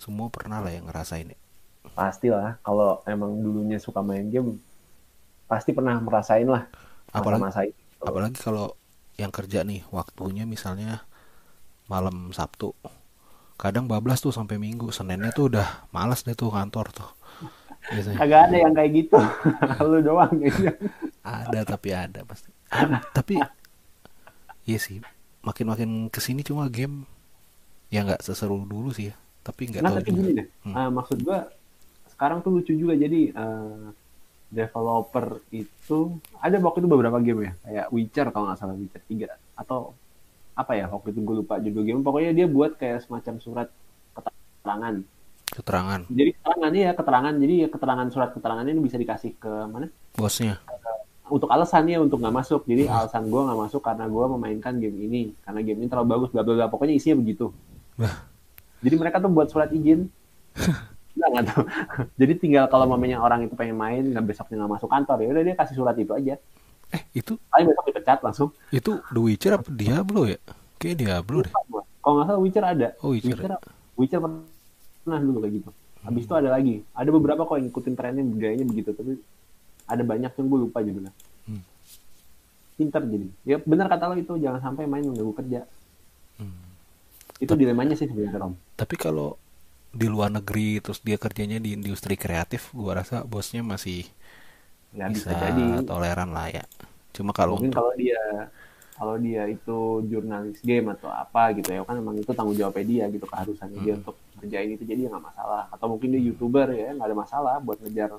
semua 0.02 0.28
pernah 0.32 0.58
lah 0.64 0.72
yang 0.72 0.86
ngerasain 0.88 1.34
ya. 1.34 1.38
Pastilah, 1.98 2.60
kalau 2.66 3.02
emang 3.12 3.32
dulunya 3.44 3.78
suka 3.80 4.00
main 4.04 4.26
game, 4.30 4.50
pasti 5.50 5.70
pernah 5.76 5.96
merasain 6.06 6.48
lah 6.48 6.64
Apalagi 7.12 7.44
masa-masa 7.44 7.60
itu. 7.68 7.82
apalagi 8.08 8.38
kalau 8.46 8.66
yang 9.20 9.32
kerja 9.34 9.60
nih 9.66 9.82
waktunya 9.90 10.44
misalnya 10.54 11.04
malam 11.92 12.30
Sabtu 12.36 12.74
kadang 13.58 13.86
bablas 13.90 14.20
tuh 14.24 14.30
sampai 14.34 14.56
Minggu 14.62 14.88
Seninnya 14.94 15.30
tuh 15.34 15.50
udah 15.54 15.68
malas 15.96 16.22
deh 16.26 16.36
tuh 16.38 16.50
kantor 16.54 16.86
tuh 16.94 17.10
biasanya. 17.86 18.16
Kagak 18.18 18.40
ada 18.50 18.56
yang 18.58 18.72
kayak 18.74 18.90
gitu. 18.94 19.18
Lu 19.90 19.98
doang 20.00 20.32
kayaknya. 20.34 20.72
ada 21.22 21.60
tapi 21.62 21.88
ada 21.92 22.20
pasti 22.24 22.48
tapi 23.12 23.34
iya 24.64 24.78
sih. 24.78 25.00
Makin-makin 25.40 26.10
ke 26.10 26.20
sini 26.20 26.42
cuma 26.42 26.68
game 26.68 27.06
ya 27.88 28.04
nggak 28.04 28.20
seseru 28.20 28.60
dulu 28.64 28.92
sih 28.92 29.08
ya. 29.08 29.14
Tapi 29.40 29.72
nggak 29.72 29.80
Nah, 29.80 29.90
tahu 29.92 29.98
tapi 29.98 30.10
juga. 30.10 30.18
gini 30.20 30.30
deh. 30.36 30.46
Hmm. 30.68 30.74
ah, 30.76 30.88
maksud 30.92 31.18
gua 31.22 31.48
sekarang 32.12 32.42
tuh 32.42 32.50
lucu 32.52 32.72
juga. 32.74 32.92
Jadi 32.92 33.32
eh, 33.32 33.84
developer 34.48 35.40
itu 35.52 35.98
ada 36.40 36.56
waktu 36.60 36.78
itu 36.80 36.88
beberapa 36.88 37.18
game 37.20 37.40
ya. 37.48 37.52
Kayak 37.64 37.86
Witcher 37.92 38.26
kalau 38.28 38.52
nggak 38.52 38.58
salah 38.60 38.76
Witcher 38.76 39.02
3 39.04 39.28
atau 39.56 39.92
apa 40.58 40.72
ya 40.74 40.90
waktu 40.90 41.14
itu 41.14 41.20
gue 41.22 41.36
lupa 41.40 41.54
judul 41.62 41.84
game. 41.84 42.00
Pokoknya 42.02 42.32
dia 42.34 42.46
buat 42.50 42.74
kayak 42.76 43.06
semacam 43.06 43.34
surat 43.38 43.68
keterangan 44.12 44.94
keterangan. 45.58 46.00
Jadi 46.06 46.30
keterangannya 46.38 46.80
ya 46.80 46.92
keterangan. 46.94 47.34
Jadi 47.34 47.54
ya 47.58 47.68
keterangan 47.68 48.06
surat 48.14 48.30
keterangannya 48.30 48.72
ini 48.78 48.82
bisa 48.86 48.96
dikasih 48.96 49.34
ke 49.34 49.52
mana? 49.66 49.90
Bosnya. 50.14 50.62
Untuk 51.28 51.50
alasannya 51.50 51.98
untuk 51.98 52.22
nggak 52.22 52.36
masuk. 52.38 52.62
Jadi 52.70 52.86
alasan 52.86 53.26
gue 53.26 53.40
nggak 53.42 53.58
masuk 53.68 53.82
karena 53.82 54.06
gue 54.06 54.24
memainkan 54.38 54.78
game 54.78 54.98
ini. 55.02 55.22
Karena 55.42 55.60
game 55.66 55.82
ini 55.82 55.88
terlalu 55.90 56.08
bagus 56.14 56.28
bla 56.30 56.46
bla 56.46 56.54
bla. 56.54 56.66
Pokoknya 56.70 56.94
isinya 56.94 57.18
begitu. 57.18 57.50
Wah. 57.98 58.14
jadi 58.78 58.94
mereka 58.94 59.18
tuh 59.18 59.30
buat 59.34 59.50
surat 59.50 59.74
izin. 59.74 60.06
Nggak 61.18 61.30
nggak 61.34 61.46
tahu. 61.50 61.62
Jadi 62.14 62.32
tinggal 62.38 62.64
kalau 62.70 62.86
mamanya 62.86 63.18
orang 63.18 63.42
itu 63.42 63.58
pengen 63.58 63.74
main 63.74 64.06
nggak 64.06 64.22
besoknya 64.22 64.62
nggak 64.62 64.78
masuk 64.78 64.86
kantor 64.86 65.18
ya 65.18 65.28
udah 65.34 65.42
dia 65.42 65.56
kasih 65.58 65.74
surat 65.74 65.98
itu 65.98 66.14
aja. 66.14 66.38
Eh 66.94 67.02
itu? 67.10 67.34
Paling 67.50 67.66
besok 67.74 67.84
dipecat 67.90 68.18
langsung. 68.22 68.54
Itu 68.70 69.02
The 69.10 69.18
Witcher 69.18 69.58
apa 69.58 69.66
Diablo 69.66 70.30
ya? 70.30 70.38
Kayak 70.78 70.96
Diablo 71.02 71.42
deh. 71.42 71.50
Kalau 71.98 72.14
nggak 72.22 72.26
salah 72.30 72.38
Witcher 72.38 72.64
ada. 72.64 72.88
Oh 73.02 73.10
Witcher, 73.10 73.34
Witcher, 73.34 73.58
Witcher 73.98 74.20
pernah 75.08 75.24
dulu 75.24 75.38
kayak 75.40 75.54
gitu. 75.64 75.70
Habis 76.04 76.22
itu 76.28 76.34
ada 76.36 76.48
lagi. 76.52 76.74
Ada 76.92 77.10
beberapa 77.10 77.48
kok 77.48 77.56
yang 77.56 77.72
ngikutin 77.72 77.94
trennya 77.96 78.22
gayanya 78.36 78.66
begitu 78.68 78.92
tapi 78.92 79.16
ada 79.88 80.02
banyak 80.04 80.30
yang 80.36 80.46
gue 80.46 80.58
lupa 80.68 80.78
judulnya. 80.84 81.12
Hmm. 81.48 81.64
pinter 82.76 83.02
jadi. 83.08 83.26
Ya 83.48 83.56
benar 83.64 83.88
kata 83.88 84.12
lo 84.12 84.14
itu 84.20 84.36
jangan 84.36 84.60
sampai 84.60 84.84
main 84.84 85.02
mengganggu 85.02 85.34
kerja. 85.40 85.64
Hmm. 86.38 86.54
itu 87.42 87.54
dilemanya 87.56 87.96
sih 87.96 88.06
sebenarnya 88.06 88.38
Rom. 88.38 88.54
Tapi 88.76 88.94
kalau 88.94 89.40
di 89.88 90.06
luar 90.06 90.28
negeri 90.28 90.84
terus 90.84 91.00
dia 91.00 91.16
kerjanya 91.16 91.56
di 91.58 91.74
industri 91.74 92.14
kreatif 92.14 92.70
gua 92.76 93.00
rasa 93.02 93.24
bosnya 93.24 93.64
masih 93.64 94.04
nggak 94.92 95.08
bisa, 95.16 95.32
bisa 95.32 95.42
jadi. 95.48 95.64
toleran 95.88 96.30
lah 96.30 96.52
ya. 96.52 96.64
Cuma 97.16 97.32
kalau 97.32 97.56
mungkin 97.56 97.72
untuk 97.72 97.80
kalau 97.82 97.92
dia 97.96 98.20
kalau 98.98 99.14
dia 99.16 99.46
itu 99.46 99.78
jurnalis 100.04 100.58
game 100.60 100.90
atau 100.90 101.06
apa 101.06 101.54
gitu 101.54 101.70
ya 101.70 101.80
kan 101.82 101.96
emang 101.96 102.18
itu 102.18 102.30
tanggung 102.30 102.52
jawabnya 102.52 102.84
dia 102.84 103.04
gitu 103.08 103.24
keharusannya 103.24 103.78
dia 103.78 103.94
Hmm. 103.94 104.00
untuk 104.02 104.16
ngerjain 104.36 104.70
itu 104.70 104.84
jadi 104.84 105.00
ya 105.00 105.08
nggak 105.08 105.24
masalah. 105.24 105.62
Atau 105.70 105.86
mungkin 105.88 106.08
dia 106.10 106.20
youtuber 106.20 106.66
ya 106.70 106.90
nggak 106.92 107.06
ada 107.06 107.16
masalah 107.16 107.54
buat 107.58 107.78
ngejar 107.78 108.10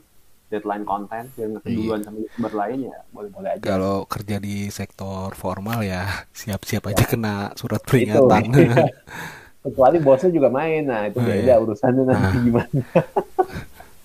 deadline 0.50 0.82
konten 0.82 1.30
biar 1.30 1.48
nggak 1.52 1.64
keduluan 1.64 2.00
sama 2.02 2.18
youtuber 2.20 2.54
lain 2.56 2.80
ya 2.88 2.98
boleh 3.12 3.30
boleh 3.30 3.50
aja. 3.54 3.64
Kalau 3.68 3.98
kerja 4.04 4.36
di 4.40 4.56
sektor 4.70 5.36
formal 5.36 5.84
ya 5.84 6.08
siap-siap 6.32 6.88
aja 6.88 7.04
Ya. 7.04 7.08
kena 7.08 7.36
surat 7.54 7.84
peringatan. 7.84 8.50
Kecuali 9.60 10.00
bosnya 10.00 10.32
juga 10.32 10.48
main 10.50 10.88
nah 10.88 11.04
itu 11.06 11.20
Oh, 11.20 11.24
beda 11.24 11.44
iya. 11.46 11.56
urusannya 11.60 12.04
nanti 12.04 12.24
Nah. 12.32 12.42
gimana. 12.42 12.80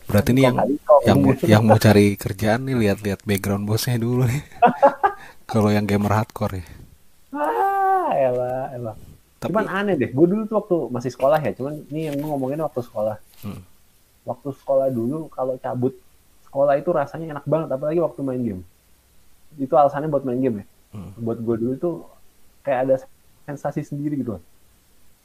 Berarti 0.05 0.31
nih 0.31 0.45
yang 0.45 0.57
yang 1.03 1.19
mau 1.19 1.33
yang 1.43 1.63
mau 1.65 1.79
cari 1.81 2.13
kerjaan 2.15 2.69
nih 2.69 2.77
lihat-lihat 2.77 3.25
background 3.25 3.65
bosnya 3.65 3.97
dulu 3.97 4.29
nih 4.29 4.43
kalau 5.55 5.71
yang 5.71 5.87
gamer 5.87 6.11
hardcore 6.11 6.59
ya 6.59 6.67
ah 7.33 8.11
elah 8.13 8.67
elah 8.71 8.97
tapi 9.39 9.51
cuman 9.51 9.67
aneh 9.69 9.95
deh 9.95 10.11
gue 10.11 10.27
dulu 10.27 10.43
tuh 10.45 10.57
waktu 10.59 10.77
masih 10.91 11.11
sekolah 11.11 11.39
ya 11.39 11.53
cuman 11.55 11.73
ini 11.89 12.11
yang 12.11 12.17
gue 12.17 12.27
ngomongin 12.27 12.59
waktu 12.61 12.83
sekolah 12.83 13.17
Hmm. 13.41 13.61
waktu 14.25 14.57
sekolah 14.57 14.89
dulu 14.89 15.29
kalau 15.29 15.55
cabut 15.59 15.93
sekolah 16.43 16.75
itu 16.75 16.89
rasanya 16.91 17.27
enak 17.31 17.45
banget 17.45 17.69
apalagi 17.71 18.01
waktu 18.01 18.21
main 18.21 18.41
game 18.41 18.63
itu 19.55 19.71
alasannya 19.71 20.09
buat 20.09 20.25
main 20.25 20.41
game 20.41 20.57
ya 20.61 20.67
Hmm. 20.95 21.11
buat 21.19 21.37
gue 21.37 21.57
dulu 21.59 21.75
tuh 21.77 21.95
kayak 22.63 22.79
ada 22.85 22.97
sensasi 23.45 23.83
sendiri 23.83 24.15
gitu. 24.17 24.39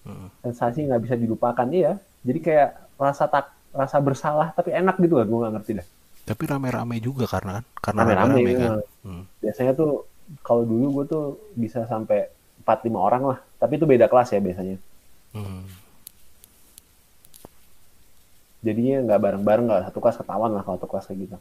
Hmm. 0.02 0.28
sensasi 0.42 0.84
nggak 0.84 1.02
bisa 1.02 1.16
dilupakan 1.16 1.68
iya 1.70 1.96
jadi 2.22 2.40
kayak 2.40 2.70
rasa 2.98 3.28
tak 3.28 3.52
rasa 3.70 4.00
bersalah 4.00 4.52
tapi 4.52 4.72
enak 4.72 4.98
gitu 4.98 5.16
loh 5.16 5.26
gue 5.26 5.40
nggak 5.40 5.54
ngerti 5.56 5.72
dah 5.78 5.88
tapi 6.26 6.44
rame-rame 6.44 6.98
juga 7.00 7.24
karena 7.26 7.60
kan 7.60 7.66
karena 7.80 8.00
Rame-rame, 8.04 8.32
rame-rame 8.36 8.52
kan 8.54 8.72
iya. 8.74 8.84
Hmm. 9.06 9.24
biasanya 9.40 9.72
tuh 9.74 10.09
kalau 10.46 10.64
dulu 10.64 11.02
gue 11.02 11.06
tuh 11.10 11.26
bisa 11.58 11.86
sampai 11.90 12.30
4-5 12.64 12.94
orang 12.96 13.24
lah. 13.36 13.40
Tapi 13.58 13.82
itu 13.82 13.86
beda 13.90 14.06
kelas 14.06 14.34
ya 14.36 14.40
biasanya. 14.42 14.78
Hmm. 15.30 15.62
jadinya 18.60 19.08
nggak 19.08 19.22
bareng-bareng 19.24 19.66
nggak 19.72 19.84
satu 19.88 20.04
kelas 20.04 20.20
ketahuan 20.20 20.52
lah 20.52 20.68
kalau 20.68 20.76
satu 20.76 20.90
kelas 20.92 21.06
kayak 21.08 21.20
gitu. 21.24 21.38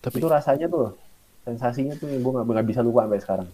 Tapi 0.00 0.16
itu 0.16 0.28
rasanya 0.30 0.66
tuh 0.72 0.96
sensasinya 1.44 1.94
tuh 2.00 2.08
yang 2.08 2.24
gue 2.24 2.32
nggak 2.32 2.64
bisa 2.64 2.80
lupa 2.80 3.04
sampai 3.04 3.20
sekarang. 3.20 3.48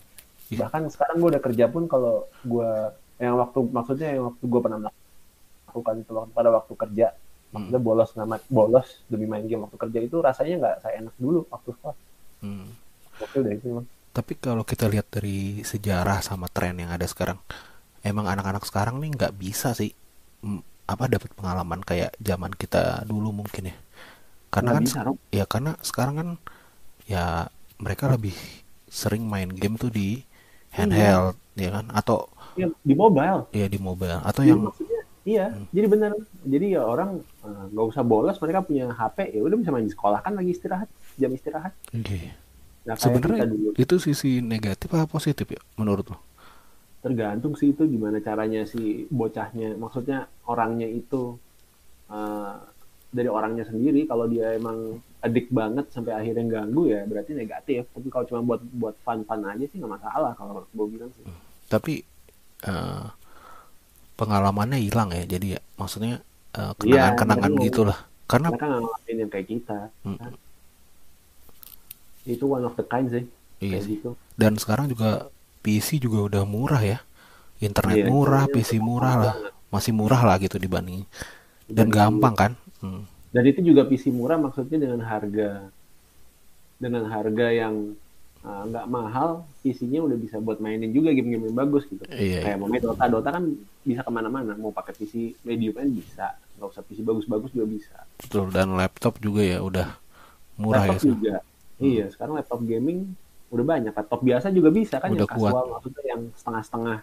Iya. 0.47 0.63
bahkan 0.63 0.87
sekarang 0.87 1.19
gue 1.19 1.29
udah 1.35 1.43
kerja 1.43 1.67
pun 1.67 1.91
kalau 1.91 2.31
gue 2.47 2.71
yang 3.19 3.35
waktu 3.35 3.59
maksudnya 3.67 4.15
yang 4.15 4.31
waktu 4.31 4.45
gue 4.47 4.61
pernah 4.63 4.79
melakukan 4.79 5.95
itu 5.99 6.11
waktu 6.15 6.31
pada 6.31 6.51
waktu 6.55 6.73
kerja 6.79 7.07
maksudnya 7.51 7.81
bolos 7.83 8.11
nama 8.15 8.37
bolos 8.47 8.87
demi 9.11 9.27
main 9.27 9.43
game 9.43 9.67
waktu 9.67 9.75
kerja 9.75 9.99
itu 10.07 10.17
rasanya 10.23 10.55
nggak 10.63 10.77
saya 10.87 10.95
enak 11.03 11.15
dulu 11.19 11.43
waktu 11.51 11.69
sekolah. 11.75 11.97
Hmm. 12.47 12.69
oke 13.19 13.37
udah 13.43 13.53
itu 13.59 13.67
emang 13.75 13.87
Tapi 14.17 14.33
kalau 14.41 14.65
kita 14.65 14.89
lihat 14.93 15.07
dari 15.13 15.61
sejarah 15.71 16.19
sama 16.25 16.47
tren 16.49 16.75
yang 16.83 16.89
ada 16.97 17.05
sekarang, 17.13 17.37
emang 18.11 18.27
anak-anak 18.33 18.65
sekarang 18.71 18.97
nih 19.03 19.11
nggak 19.17 19.35
bisa 19.43 19.69
sih 19.77 19.93
mm, 20.45 20.61
apa 20.93 21.05
dapat 21.11 21.31
pengalaman 21.39 21.81
kayak 21.85 22.13
zaman 22.29 22.53
kita 22.57 23.05
dulu 23.11 23.29
mungkin 23.45 23.73
ya. 23.73 23.77
Karena 24.55 24.71
Nggak 24.73 24.77
kan 24.77 24.85
bisa, 24.89 24.99
Rob. 25.07 25.17
ya 25.39 25.45
karena 25.53 25.73
sekarang 25.85 26.15
kan 26.21 26.29
ya 27.13 27.25
mereka 27.83 28.05
lebih 28.15 28.35
sering 28.89 29.25
main 29.33 29.51
game 29.53 29.77
tuh 29.77 29.91
di 29.93 30.25
handheld 30.77 31.37
ya 31.59 31.71
kan? 31.77 31.87
Atau 31.93 32.19
Iya, 32.57 32.69
di 32.89 32.95
mobile. 32.97 33.41
Ya 33.53 33.67
di 33.69 33.77
mobile. 33.77 34.21
Atau 34.25 34.43
Jadi 34.43 34.51
yang 34.51 34.61
maksudnya 34.65 35.01
iya 35.27 35.47
jadi 35.75 35.87
benar 35.91 36.13
jadi 36.47 36.67
ya 36.79 36.83
orang 36.87 37.11
eh, 37.45 37.65
nggak 37.75 37.87
usah 37.93 38.03
bolos 38.07 38.39
mereka 38.39 38.63
punya 38.63 38.85
HP 38.95 39.17
ya 39.35 39.41
udah 39.43 39.57
bisa 39.59 39.71
main 39.75 39.87
di 39.91 39.93
sekolah 39.93 40.21
kan 40.25 40.33
lagi 40.39 40.51
istirahat 40.57 40.89
jam 41.21 41.31
istirahat. 41.37 41.73
Oke. 41.95 42.46
Nah, 42.87 42.95
sebenarnya 42.97 43.51
itu 43.75 43.95
sisi 43.99 44.39
negatif 44.41 44.89
apa 44.95 45.11
positif 45.11 45.47
ya 45.51 45.61
menurut 45.77 46.07
lo? 46.09 46.19
tergantung 47.03 47.55
sih 47.55 47.71
itu 47.71 47.87
gimana 47.87 48.19
caranya 48.19 48.67
si 48.67 49.07
bocahnya 49.11 49.79
maksudnya 49.79 50.27
orangnya 50.47 50.87
itu 50.87 51.39
eh, 52.11 52.55
dari 53.11 53.31
orangnya 53.31 53.63
sendiri 53.63 54.07
kalau 54.07 54.27
dia 54.27 54.55
emang 54.55 54.99
adik 55.23 55.47
banget 55.51 55.87
sampai 55.91 56.13
akhirnya 56.15 56.63
ganggu 56.63 56.91
ya 56.91 57.07
berarti 57.07 57.33
negatif 57.35 57.87
tapi 57.95 58.07
kalau 58.11 58.27
cuma 58.27 58.41
buat 58.43 58.63
buat 58.75 58.97
fun 59.03 59.23
fun 59.23 59.43
aja 59.43 59.65
sih 59.67 59.79
nggak 59.79 59.95
masalah 59.99 60.35
kalau 60.35 60.67
gue 60.67 60.87
bilang 60.91 61.11
sih 61.15 61.25
Tapi 61.67 62.03
eh, 62.67 63.07
pengalamannya 64.17 64.79
hilang 64.81 65.11
ya 65.13 65.23
jadi 65.27 65.59
ya 65.59 65.61
maksudnya 65.77 66.19
eh, 66.55 66.73
Iya, 66.83 67.15
kenangan-kenangan 67.15 67.53
betul. 67.55 67.65
gitulah 67.71 67.99
karena 68.27 68.49
mereka 68.51 68.67
nggak 68.67 68.83
ngelakuin 68.83 69.17
yang 69.23 69.31
kayak 69.31 69.47
kita 69.47 69.79
Mm. 70.03 70.17
Kan? 70.19 70.33
Itu 72.27 72.45
one 72.45 72.63
of 72.63 72.75
the 72.75 72.83
kind 72.83 73.07
sih. 73.07 73.25
Iya 73.59 73.71
kayak 73.73 73.83
sih. 73.83 73.93
gitu. 73.97 74.11
Dan 74.35 74.55
sekarang 74.55 74.87
juga 74.87 75.31
PC 75.61 75.97
juga 75.97 76.27
udah 76.27 76.43
murah 76.45 76.79
ya. 76.79 76.99
Internet 77.57 77.97
Iya, 77.97 78.07
murah 78.07 78.45
PC 78.47 78.77
murah 78.79 79.15
lah. 79.17 79.35
banget. 79.35 79.53
masih 79.67 79.93
murah 79.93 80.23
lah 80.23 80.39
gitu 80.39 80.57
dibanding 80.57 81.03
dan 81.67 81.87
Dibanding- 81.87 81.91
gampang 81.91 82.35
kan? 82.35 82.53
Hmm. 82.79 83.03
dan 83.29 83.43
itu 83.45 83.61
juga 83.61 83.83
PC 83.83 84.09
murah 84.09 84.39
maksudnya 84.39 84.79
dengan 84.79 85.03
harga 85.03 85.69
dengan 86.77 87.03
harga 87.05 87.47
yang 87.51 87.93
uh, 88.41 88.63
nggak 88.65 88.87
mahal 88.87 89.29
PC-nya 89.61 90.01
udah 90.01 90.15
bisa 90.15 90.37
buat 90.39 90.61
mainin 90.61 90.93
juga 90.93 91.11
game-game 91.11 91.51
yang 91.51 91.57
bagus 91.59 91.83
gitu. 91.85 92.05
Iya, 92.07 92.45
kayak 92.45 92.57
mau 92.57 92.69
main 92.69 92.79
Dota. 92.79 93.05
Dota 93.07 93.29
kan 93.33 93.45
bisa 93.83 94.01
ke 94.01 94.11
mana-mana. 94.11 94.55
Mau 94.55 94.71
pakai 94.71 94.95
PC 94.95 95.35
medium 95.43 95.75
kan 95.75 95.89
bisa. 95.89 96.27
Nggak 96.55 96.69
usah 96.71 96.83
PC 96.85 96.99
bagus-bagus 97.03 97.51
juga 97.51 97.67
bisa. 97.67 97.97
Betul. 98.19 98.49
Dan 98.51 98.73
laptop 98.73 99.19
juga 99.19 99.43
ya 99.43 99.59
udah 99.59 99.89
murah 100.57 100.85
ya 100.85 100.89
laptop 100.89 101.01
sekarang. 101.03 101.19
juga 101.19 101.35
iya 101.79 102.07
sekarang 102.09 102.35
laptop 102.35 102.61
gaming 102.63 103.13
udah 103.47 103.65
banyak. 103.65 103.93
Laptop 103.93 104.21
biasa 104.21 104.51
juga 104.51 104.69
bisa 104.69 104.99
kan 104.99 105.11
Udah 105.11 105.23
yang 105.23 105.31
casual 105.31 105.53
kuat. 105.53 105.67
maksudnya 105.73 106.03
yang 106.07 106.23
setengah-setengah. 106.35 106.99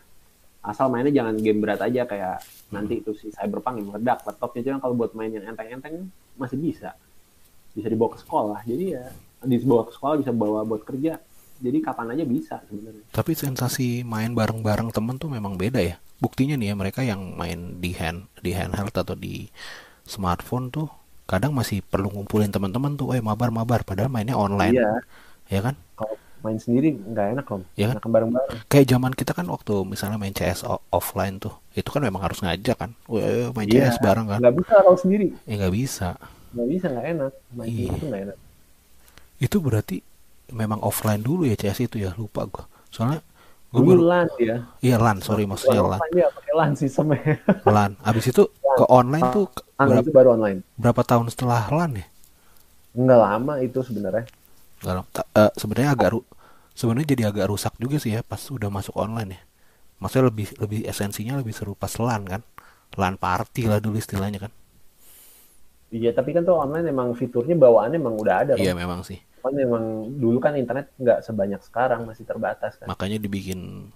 Asal 0.64 0.88
mainnya 0.88 1.12
jangan 1.12 1.36
game 1.36 1.60
berat 1.60 1.82
aja 1.82 2.02
kayak 2.04 2.36
Hmm. 2.40 2.80
nanti 2.80 3.00
itu 3.00 3.12
si 3.14 3.28
Cyberpunk 3.30 3.78
yang 3.78 3.88
meledak 3.90 4.24
laptopnya. 4.24 4.60
Aja 4.64 4.80
kalau 4.80 4.96
buat 4.96 5.12
main 5.12 5.30
yang 5.30 5.46
enteng-enteng 5.46 6.08
masih 6.36 6.56
bisa. 6.56 6.96
Bisa 7.72 7.88
dibawa 7.88 8.16
ke 8.16 8.20
sekolah. 8.20 8.60
Jadi 8.64 8.86
ya 8.92 9.06
dibawa 9.42 9.84
ke 9.84 9.92
sekolah 9.92 10.16
bisa 10.18 10.32
bawa 10.32 10.64
buat 10.64 10.82
kerja. 10.82 11.20
Jadi 11.60 11.78
kapan 11.80 12.12
aja 12.12 12.24
bisa 12.24 12.56
sebenarnya. 12.66 13.04
Tapi 13.10 13.32
sensasi 13.34 14.04
main 14.04 14.32
bareng-bareng 14.32 14.90
temen 14.90 15.16
tuh 15.16 15.28
memang 15.28 15.56
beda 15.56 15.80
ya. 15.80 15.96
Buktinya 16.18 16.56
nih 16.56 16.72
ya 16.72 16.76
mereka 16.76 17.04
yang 17.04 17.36
main 17.36 17.80
di 17.80 17.92
hand 17.92 18.32
di 18.40 18.52
handheld 18.52 18.92
atau 18.92 19.14
di 19.14 19.48
smartphone 20.04 20.68
tuh 20.70 20.88
kadang 21.34 21.52
masih 21.52 21.82
perlu 21.82 22.08
ngumpulin 22.08 22.48
teman-teman 22.48 22.94
tuh 22.94 23.12
eh 23.12 23.22
mabar 23.22 23.50
mabar. 23.50 23.82
Padahal 23.82 24.08
mainnya 24.08 24.38
online. 24.38 24.78
Iya. 24.78 24.92
Ya 25.50 25.60
kan? 25.62 25.76
Kalau 25.98 26.14
main 26.44 26.60
sendiri 26.60 26.92
nggak 26.94 27.40
enak 27.40 27.46
loh 27.48 27.64
Iya 27.74 27.86
kan? 27.90 27.98
bareng-bareng. 28.04 28.68
Kayak 28.68 28.88
zaman 28.92 29.12
kita 29.16 29.32
kan 29.32 29.48
waktu 29.48 29.74
misalnya 29.84 30.20
main 30.20 30.32
CS 30.32 30.62
offline 30.90 31.40
tuh 31.40 31.56
itu 31.72 31.88
kan 31.88 32.04
memang 32.04 32.22
harus 32.22 32.40
ngajak 32.40 32.78
kan. 32.78 32.92
Wah, 33.08 33.50
main 33.52 33.66
Iya. 33.66 33.90
CS 33.90 33.98
bareng 33.98 34.28
kan. 34.28 34.40
Nggak 34.44 34.56
bisa 34.60 34.74
kalau 34.78 34.96
sendiri. 34.96 35.28
Ya 35.44 35.54
nggak 35.58 35.74
bisa. 35.74 36.10
Nggak 36.54 36.68
bisa 36.70 36.86
nggak 36.88 37.06
enak. 37.10 37.32
Main 37.52 37.68
Iya. 37.68 37.90
itu 37.90 38.04
nggak 38.06 38.22
enak. 38.28 38.38
Itu 39.40 39.58
berarti 39.60 39.98
memang 40.52 40.80
offline 40.80 41.20
dulu 41.20 41.48
ya 41.48 41.56
CS 41.56 41.80
itu 41.84 41.98
ya? 41.98 42.12
Lupa 42.14 42.46
gua. 42.46 42.68
Soalnya 42.92 43.24
gue 43.74 43.82
baru 43.82 44.04
LAN 44.06 44.28
ya. 44.38 44.58
Iya 44.80 44.96
LAN. 45.00 45.18
Sorry 45.20 45.48
maksudnya 45.48 45.82
LAN. 45.82 46.00
dia 46.12 46.30
pakai 46.30 46.54
LAN 46.54 46.72
sistemnya 46.76 47.40
LAN. 47.66 47.92
Abis 48.00 48.30
itu 48.30 48.44
ke 48.78 48.84
online 49.00 49.28
tuh 49.36 49.46
LAN 49.80 49.90
berapa, 49.90 50.02
itu 50.02 50.10
baru 50.18 50.30
online. 50.36 50.60
berapa 50.82 51.02
tahun 51.10 51.28
setelah 51.34 51.62
LAN 51.78 51.92
ya? 52.02 52.08
Nggak 53.02 53.20
lama 53.26 53.54
itu 53.66 53.80
sebenarnya. 53.88 54.26
Lama. 54.84 55.04
Eh, 55.42 55.52
sebenarnya 55.58 55.92
agak 55.96 56.10
ru- 56.14 56.28
sebenarnya 56.78 57.08
jadi 57.16 57.24
agak 57.32 57.46
rusak 57.52 57.74
juga 57.80 57.98
sih 58.04 58.12
ya 58.18 58.22
pas 58.26 58.42
udah 58.56 58.70
masuk 58.78 58.96
online 58.98 59.30
ya. 59.38 59.42
Maksudnya 60.02 60.26
lebih 60.32 60.48
lebih 60.64 60.80
esensinya 60.92 61.34
lebih 61.42 61.54
seru 61.58 61.74
pas 61.78 61.94
LAN 62.02 62.24
kan. 62.28 62.42
LAN 63.00 63.16
party 63.22 63.64
lah 63.72 63.80
dulu 63.84 63.98
istilahnya 64.04 64.40
kan. 64.50 64.54
Iya, 65.98 66.10
tapi 66.18 66.30
kan 66.36 66.44
tuh 66.48 66.56
online 66.64 66.86
emang 66.94 67.10
fiturnya 67.22 67.56
bawaannya 67.64 67.98
emang 68.04 68.16
udah 68.24 68.36
ada. 68.42 68.54
iya 68.60 68.72
Kan, 68.72 68.74
memang 68.76 69.02
sih. 69.06 69.20
Kan 69.44 69.54
emang 69.66 69.84
dulu 70.24 70.38
kan 70.46 70.54
internet 70.62 70.86
nggak 71.02 71.20
sebanyak 71.28 71.62
sekarang, 71.68 72.02
masih 72.10 72.26
terbatas 72.32 72.74
kan. 72.82 72.90
makanya 72.90 73.18
dibikin 73.24 73.90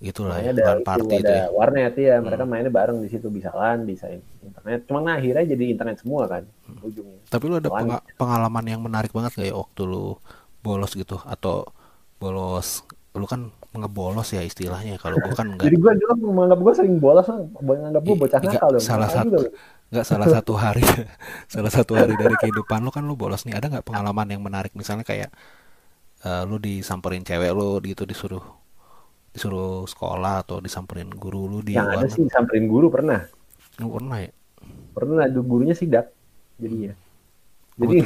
gitulah 0.00 0.38
ya 0.44 0.52
ada 0.52 0.64
itu, 0.82 0.84
party 0.84 1.14
itu 1.20 1.24
ada 1.24 1.34
ya. 1.40 1.42
warnet 1.56 1.94
ya, 1.96 2.20
mereka 2.26 2.44
mainnya 2.44 2.72
bareng 2.78 2.98
di 3.04 3.08
situ 3.12 3.28
bisa 3.32 3.50
LAN, 3.56 3.78
bisa 3.88 4.06
internet. 4.44 4.84
Cuma 4.88 5.00
nah, 5.04 5.16
akhirnya 5.18 5.44
jadi 5.56 5.64
internet 5.72 5.96
semua 6.04 6.22
kan 6.32 6.42
ujungnya. 6.84 7.20
tapi 7.32 7.44
lu 7.50 7.54
ada 7.58 7.70
LAN. 7.72 7.76
penga- 7.78 8.04
pengalaman 8.20 8.64
yang 8.70 8.80
menarik 8.86 9.10
banget 9.16 9.32
gak 9.38 9.48
ya 9.50 9.54
waktu 9.56 9.82
lu 9.88 10.18
bolos 10.64 10.92
gitu? 10.94 11.16
Atau 11.26 11.66
bolos 12.20 12.68
lu 13.16 13.26
kan 13.32 13.40
ngebolos 13.76 14.28
ya 14.36 14.42
istilahnya. 14.44 14.96
Kalau 15.02 15.18
gua 15.24 15.34
kan 15.40 15.48
enggak 15.54 15.72
Jadi 15.72 15.76
gue 15.82 15.92
dulu 16.00 16.12
menganggap 16.36 16.60
gue 16.64 16.74
sering 16.76 16.96
bolos, 17.00 17.26
menganggap 17.62 18.02
gue 18.04 18.16
bocah 18.16 18.42
nakal 18.44 18.70
dong. 18.76 18.88
salah 18.88 19.10
satu 19.10 19.40
nggak 19.92 20.06
salah 20.06 20.28
satu 20.28 20.52
hari 20.64 20.82
salah 21.46 21.70
satu 21.70 21.94
hari 21.94 22.14
dari 22.18 22.34
kehidupan 22.40 22.82
lu 22.84 22.90
kan 22.94 23.04
lu 23.06 23.14
bolos 23.18 23.42
nih. 23.46 23.54
Ada 23.58 23.66
nggak 23.72 23.86
pengalaman 23.88 24.26
yang 24.32 24.42
menarik? 24.44 24.72
Misalnya 24.76 25.04
kayak 25.06 25.30
eh, 26.24 26.42
lu 26.48 26.56
disamperin 26.60 27.22
cewek 27.28 27.50
lu 27.56 27.78
gitu 27.84 28.02
disuruh 28.08 28.42
disuruh 29.36 29.84
sekolah 29.84 30.40
atau 30.40 30.58
disamperin 30.58 31.12
guru 31.12 31.44
lu 31.46 31.58
di 31.60 31.76
Yang 31.76 31.88
ada 31.92 32.06
sih 32.08 32.24
samperin 32.26 32.66
guru 32.66 32.88
pernah. 32.88 33.28
Lu 33.76 33.92
pernah 33.92 34.18
ya 34.18 34.32
Pernah 34.90 35.28
ada 35.28 35.40
gurunya 35.44 35.76
sidak. 35.76 36.08
Jadi 36.56 36.88
gue 37.76 38.00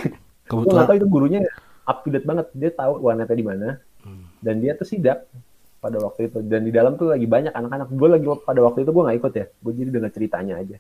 kebetulan 0.45 0.75
nggak 0.75 0.89
tahu 0.91 0.97
itu 0.99 1.07
gurunya 1.07 1.41
up 1.87 2.03
to 2.03 2.11
date 2.11 2.27
banget. 2.27 2.47
Dia 2.53 2.71
tahu 2.75 2.99
warnetnya 3.01 3.39
di 3.39 3.47
mana 3.47 3.69
Hmm. 4.01 4.25
dan 4.41 4.65
dia 4.65 4.73
tuh 4.73 4.89
sidak 4.89 5.29
pada 5.77 6.01
waktu 6.01 6.33
itu. 6.33 6.41
Dan 6.41 6.65
di 6.65 6.73
dalam 6.73 6.97
tuh 6.97 7.13
lagi 7.13 7.29
banyak 7.29 7.53
anak-anak. 7.53 7.93
Gue 7.93 8.09
lagi 8.09 8.25
pada 8.43 8.61
waktu 8.65 8.81
itu 8.81 8.91
gue 8.91 9.03
nggak 9.05 9.19
ikut 9.21 9.33
ya. 9.37 9.47
Gue 9.61 9.73
jadi 9.77 9.91
dengar 9.93 10.11
ceritanya 10.11 10.57
aja. 10.57 10.77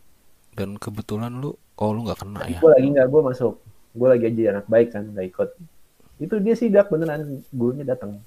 dan 0.51 0.75
kebetulan 0.77 1.31
lu 1.37 1.53
oh 1.79 1.91
lu 1.93 2.09
nggak 2.09 2.27
kena 2.27 2.43
ya 2.49 2.59
Gue 2.59 2.73
lagi 2.73 2.89
nggak, 2.91 3.07
gue 3.07 3.21
masuk. 3.23 3.55
Gue 3.93 4.09
lagi 4.09 4.25
aja 4.27 4.43
anak 4.57 4.67
baik 4.67 4.89
kan, 4.91 5.05
nggak 5.07 5.27
ikut. 5.31 5.49
Itu 6.17 6.35
dia 6.41 6.57
sidak 6.57 6.89
beneran, 6.89 7.45
gurunya 7.53 7.85
datang. 7.85 8.19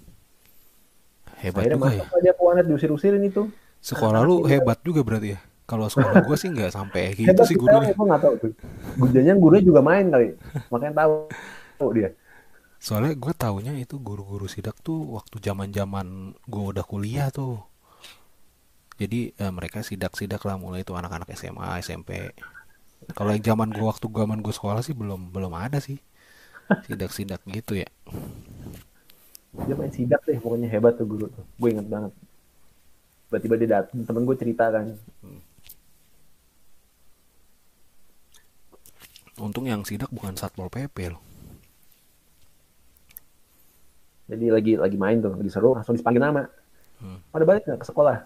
Hebat 1.44 1.68
Akhirnya 1.68 1.78
juga 1.78 1.90
ya 2.00 2.06
masuk 2.14 2.34
ke 2.38 2.42
warnet 2.46 2.66
diusir-usirin 2.70 3.24
itu. 3.30 3.42
sekolah 3.90 4.22
lu 4.28 4.36
hebat 4.52 4.80
juga 4.88 5.02
berarti 5.08 5.28
ya 5.36 5.40
kalau 5.70 5.88
sekolah 5.94 6.18
gua 6.26 6.36
sih 6.42 6.50
nggak 6.54 6.72
sampai 6.78 7.02
gitu 7.20 7.30
Hebat 7.30 7.48
sih 7.50 7.56
gurunya. 7.62 7.92
Gue 7.98 8.06
nggak 8.10 8.22
tahu 8.24 8.34
tuh. 8.44 8.52
Gurunya 9.00 9.34
gurunya 9.42 9.64
juga 9.70 9.82
main 9.90 10.06
kali, 10.14 10.28
makanya 10.72 10.94
tahu 11.04 11.14
tahu 11.80 11.90
dia. 11.98 12.10
soalnya 12.88 13.14
gue 13.24 13.34
taunya 13.44 13.74
itu 13.84 13.96
guru-guru 14.08 14.46
sidak 14.54 14.78
tuh 14.88 15.00
waktu 15.16 15.36
zaman-zaman 15.48 16.08
gue 16.52 16.64
udah 16.72 16.86
kuliah 16.92 17.28
tuh 17.38 17.64
jadi 19.02 19.20
eh, 19.42 19.52
mereka 19.58 19.80
sidak-sidak 19.82 20.42
lah 20.48 20.56
mulai 20.64 20.82
itu 20.86 20.94
anak-anak 20.94 21.30
SMA 21.40 21.68
SMP 21.86 22.10
kalau 23.18 23.32
yang 23.36 23.44
zaman 23.44 23.70
gue 23.76 23.86
waktu 23.92 24.06
zaman 24.08 24.40
gue 24.46 24.54
sekolah 24.58 24.82
sih 24.88 24.96
belum 24.96 25.22
belum 25.36 25.54
ada 25.56 25.80
sih 25.88 25.98
sidak-sidak 26.88 27.42
gitu 27.50 27.74
ya 27.84 27.90
Dia 29.54 29.76
main 29.78 29.94
sidak 29.94 30.22
deh, 30.26 30.42
pokoknya 30.42 30.66
hebat 30.66 30.98
tuh 30.98 31.06
guru 31.06 31.30
tuh. 31.30 31.46
Gue 31.62 31.70
inget 31.78 31.86
banget. 31.86 32.12
Tiba-tiba 33.30 33.56
dia 33.62 33.70
datang, 33.80 34.02
temen 34.02 34.24
gue 34.26 34.38
cerita 34.38 34.70
kan. 34.70 34.94
untung 39.34 39.66
yang 39.66 39.82
sidak 39.82 40.14
bukan 40.14 40.38
satpol 40.38 40.70
pp 40.70 41.10
loh 41.10 41.22
Jadi 44.30 44.46
lagi 44.48 44.74
lagi 44.80 44.96
main 44.96 45.20
tuh, 45.20 45.36
lagi 45.36 45.52
seru, 45.52 45.76
langsung 45.76 46.00
dipanggil 46.00 46.24
nama. 46.24 46.48
Hmm. 47.04 47.20
Pada 47.28 47.44
balik 47.44 47.68
nggak 47.68 47.82
ke 47.84 47.88
sekolah? 47.92 48.24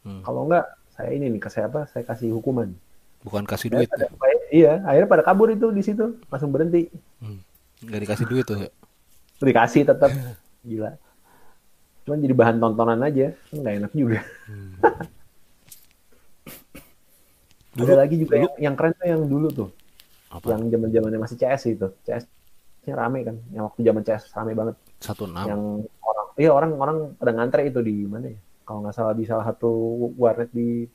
Hmm. 0.00 0.24
Kalau 0.24 0.48
nggak, 0.48 0.64
saya 0.96 1.10
ini 1.12 1.28
nih, 1.28 1.40
ke 1.44 1.50
saya 1.52 1.68
apa? 1.68 1.84
Saya 1.92 2.02
kasih 2.08 2.32
hukuman. 2.32 2.72
bukan 3.20 3.42
kasih 3.42 3.68
duit 3.68 3.90
pada- 3.90 4.06
iya, 4.54 4.80
akhirnya 4.86 5.10
pada 5.10 5.22
kabur 5.26 5.50
itu 5.52 5.68
di 5.74 5.82
situ, 5.84 6.14
langsung 6.32 6.50
berhenti. 6.54 6.88
Hmm. 7.20 7.42
nggak 7.84 8.00
dikasih 8.06 8.26
duit 8.26 8.44
tuh 8.48 8.58
ya 8.64 8.70
Dikasih 9.42 9.82
tetap, 9.84 10.10
gila. 10.66 10.90
Cuman 12.02 12.18
jadi 12.18 12.34
bahan 12.34 12.56
tontonan 12.58 13.00
aja, 13.02 13.30
kan 13.50 13.56
nggak 13.62 13.74
enak 13.80 13.92
juga. 13.94 14.20
Dulu- 17.76 17.86
Ada 17.92 17.94
lagi 17.96 18.14
juga 18.16 18.34
dulu- 18.34 18.42
yang, 18.42 18.54
yang 18.58 18.74
keren 18.74 18.92
tuh 18.96 19.06
yang 19.06 19.22
dulu 19.28 19.48
tuh, 19.52 19.68
apa 20.32 20.44
yang 20.48 20.60
zaman 20.72 20.88
zamannya 20.88 21.20
masih 21.20 21.36
CS 21.36 21.62
itu, 21.68 21.88
CS-nya 22.08 22.94
rame 22.96 23.20
kan, 23.20 23.36
yang 23.52 23.68
waktu 23.68 23.80
zaman 23.84 24.00
CS 24.00 24.32
rame 24.32 24.52
banget, 24.56 24.76
satu 24.96 25.28
enam 25.28 25.44
yang 25.44 25.62
orang, 26.00 26.26
iya 26.40 26.50
orang 26.50 26.70
orang 26.80 26.96
pada 27.20 27.32
ngantre 27.36 27.68
itu 27.68 27.80
di 27.84 28.08
mana 28.08 28.32
ya? 28.32 28.40
Kalau 28.64 28.80
nggak 28.80 28.96
salah 28.96 29.12
di 29.12 29.24
salah 29.28 29.44
satu 29.44 29.70
warnet 30.16 30.50
di 30.50 30.88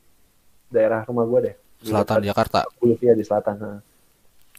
daerah 0.68 1.06
rumah 1.06 1.22
gua 1.22 1.40
deh. 1.46 1.54
Di 1.78 1.88
selatan 1.88 2.18
dekat 2.18 2.28
Jakarta 2.34 2.58
Bulu 2.78 2.94
ya 2.98 3.14
di 3.14 3.24
selatan. 3.24 3.54
Nah. 3.62 3.80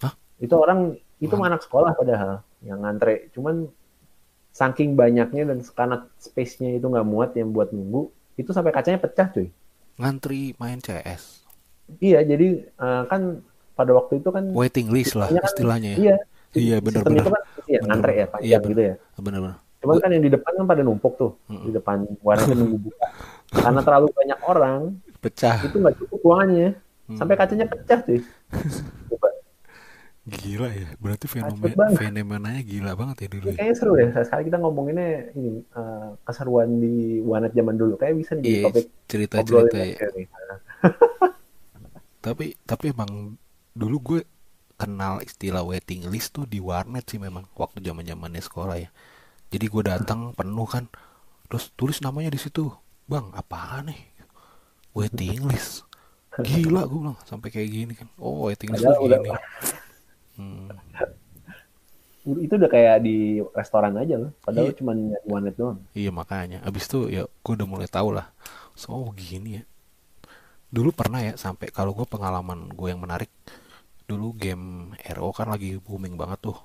Hah? 0.01 0.13
Itu 0.39 0.55
orang 0.57 0.95
itu 1.19 1.35
Mana? 1.35 1.55
anak 1.55 1.61
sekolah 1.67 1.91
padahal 1.93 2.39
yang 2.63 2.79
ngantre. 2.81 3.29
Cuman 3.35 3.67
saking 4.53 4.93
banyaknya 4.93 5.43
dan 5.43 5.59
karena 5.67 5.97
space-nya 6.15 6.69
itu 6.71 6.85
nggak 6.85 7.03
muat 7.03 7.33
yang 7.33 7.49
buat 7.49 7.69
nunggu, 7.69 8.07
itu 8.35 8.49
sampai 8.49 8.69
kacanya 8.69 8.97
pecah 8.97 9.27
cuy. 9.27 9.49
ngantri 9.95 10.53
main 10.55 10.77
CS 10.77 11.41
Iya, 11.99 12.23
jadi 12.23 12.47
eh, 12.65 13.03
kan 13.03 13.41
pada 13.73 13.91
waktu 13.91 14.17
itu 14.17 14.29
kan 14.29 14.45
waiting 14.51 14.87
list 14.87 15.13
lah 15.13 15.27
kan- 15.27 15.43
istilahnya 15.43 15.89
ya 15.91 15.97
Iya. 15.99 16.17
Iya, 16.53 16.77
Sistem 16.77 16.85
benar-benar. 16.85 17.17
itu 17.19 17.29
kan 17.29 17.41
iya, 17.63 17.79
Benar. 17.79 17.87
ngantre 17.89 18.11
ya 18.11 18.15
Iya, 18.15 18.25
panjang 18.27 18.45
benar. 18.55 18.69
gitu 18.69 18.81
ya. 18.81 18.95
bener-bener 19.19 19.55
Cuman 19.83 19.95
kan 19.99 20.09
yang 20.09 20.23
di 20.23 20.31
depan 20.31 20.51
kan 20.53 20.65
pada 20.65 20.81
numpuk 20.81 21.13
tuh 21.13 21.31
Mm-mm. 21.43 21.65
di 21.65 21.71
depan 21.73 21.97
warnet 22.21 22.55
nunggu 22.55 22.77
buka. 22.79 23.07
Karena 23.51 23.79
terlalu 23.83 24.07
banyak 24.09 24.39
orang, 24.43 24.79
pecah 25.19 25.57
itu 25.59 25.75
nggak 25.75 25.95
cukup 25.99 26.19
ruangannya. 26.23 26.69
Hmm. 27.03 27.17
Sampai 27.19 27.35
kacanya 27.35 27.65
pecah 27.67 27.99
cuy. 27.99 28.19
Gila 30.23 30.71
ya, 30.71 30.87
berarti 31.03 31.27
fenomena 31.27 31.91
fenomenanya 31.99 32.63
gila 32.63 32.95
banget 32.95 33.27
ya 33.27 33.27
dulu 33.27 33.45
ya. 33.51 33.55
kayaknya 33.59 33.75
seru 33.75 33.93
ya. 33.99 34.07
Sekarang 34.23 34.45
kita 34.47 34.55
ngomonginnya 34.55 35.35
ini 35.35 35.59
eh, 35.59 36.09
keseruan 36.23 36.79
di 36.79 36.95
warnet 37.19 37.51
zaman 37.51 37.75
dulu. 37.75 37.99
Kayak 37.99 38.15
bisa 38.23 38.31
nih 38.33 38.43
jadi 38.43 38.55
Iya, 38.55 38.63
topik 38.71 38.85
cerita-cerita 39.11 39.77
ya. 39.83 39.97
Tapi 42.23 42.55
tapi 42.63 42.85
emang 42.95 43.35
dulu 43.75 43.97
gue 43.99 44.19
kenal 44.79 45.19
istilah 45.19 45.59
waiting 45.59 46.07
list 46.07 46.31
tuh 46.31 46.47
di 46.47 46.63
warnet 46.63 47.03
sih 47.03 47.19
memang 47.19 47.43
waktu 47.53 47.83
zaman 47.83 48.07
zamannya 48.07 48.39
sekolah 48.39 48.79
ya. 48.79 48.89
Jadi 49.51 49.65
gue 49.67 49.83
datang 49.83 50.31
penuh 50.33 50.65
kan, 50.65 50.87
terus 51.45 51.69
tulis 51.75 51.99
namanya 51.99 52.31
di 52.31 52.39
situ, 52.39 52.71
bang 53.05 53.27
apaan 53.35 53.91
nih? 53.91 54.01
Waiting 54.95 55.45
list. 55.45 55.83
Gila 56.33 56.87
gue 56.87 56.99
bilang 57.03 57.19
sampai 57.27 57.51
kayak 57.51 57.69
gini 57.69 57.93
kan. 57.93 58.07
Oh 58.15 58.47
waiting 58.47 58.71
list 58.71 58.87
Padahal 58.87 59.03
udah- 59.03 59.19
gini. 59.19 59.91
Hmm. 60.33 60.69
Itu 62.23 62.55
udah 62.55 62.71
kayak 62.71 63.03
di 63.03 63.43
restoran 63.51 63.99
aja 63.99 64.15
loh. 64.15 64.31
Padahal 64.39 64.71
Iya. 64.71 64.77
cuma 64.79 64.91
nyari 64.95 65.25
warnet 65.27 65.55
doang. 65.59 65.79
Iya 65.91 66.11
makanya. 66.15 66.63
Abis 66.63 66.87
itu 66.87 67.11
ya 67.11 67.27
gue 67.27 67.53
udah 67.53 67.67
mulai 67.67 67.89
tahu 67.91 68.15
lah. 68.15 68.31
So 68.79 68.95
oh, 68.95 69.11
gini 69.11 69.59
ya. 69.59 69.63
Dulu 70.71 70.95
pernah 70.95 71.19
ya 71.19 71.35
sampai 71.35 71.69
kalau 71.69 71.91
gue 71.91 72.07
pengalaman 72.07 72.71
gue 72.71 72.87
yang 72.87 73.03
menarik. 73.03 73.29
Dulu 74.07 74.31
game 74.39 74.95
RO 75.03 75.35
kan 75.35 75.51
lagi 75.51 75.75
booming 75.83 76.15
banget 76.15 76.47
tuh. 76.47 76.57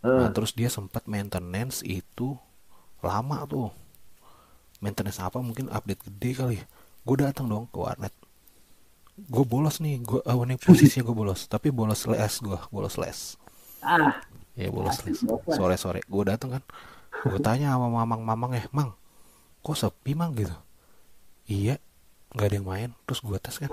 Nah 0.00 0.26
Ah, 0.26 0.32
terus 0.32 0.56
dia 0.56 0.72
sempat 0.72 1.04
maintenance 1.04 1.84
itu 1.84 2.38
lama 3.04 3.44
tuh. 3.44 3.68
Maintenance 4.80 5.20
apa 5.20 5.42
mungkin 5.44 5.68
update 5.68 6.06
gede 6.08 6.30
kali. 6.32 6.58
Gue 7.04 7.16
datang 7.20 7.50
dong 7.50 7.68
ke 7.68 7.76
warnet. 7.76 8.14
Gue 9.26 9.42
bolos 9.42 9.82
nih. 9.82 9.98
Gue 9.98 10.22
ini 10.22 10.54
posisinya 10.54 11.10
gue 11.10 11.16
bolos. 11.16 11.50
Tapi 11.50 11.74
bolos 11.74 12.06
les 12.06 12.34
gue. 12.38 12.58
Bolos 12.70 12.94
les. 12.94 13.18
ah, 13.82 14.22
Ya 14.54 14.70
bolos 14.70 15.02
les. 15.02 15.18
Les. 15.18 15.54
Sore-sore 15.54 16.06
gue 16.06 16.22
datang 16.22 16.58
kan. 16.58 16.62
Gue 17.26 17.42
tanya 17.42 17.74
sama 17.74 17.90
mamang-mamang 17.90 18.54
eh, 18.54 18.66
"Mang, 18.70 18.94
kok 19.58 19.74
sepi, 19.74 20.14
Mang?" 20.14 20.38
gitu. 20.38 20.54
Iya, 21.50 21.82
nggak 22.30 22.46
ada 22.46 22.56
yang 22.62 22.68
main. 22.68 22.90
Terus 23.08 23.18
gue 23.26 23.38
tes 23.42 23.58
kan. 23.58 23.70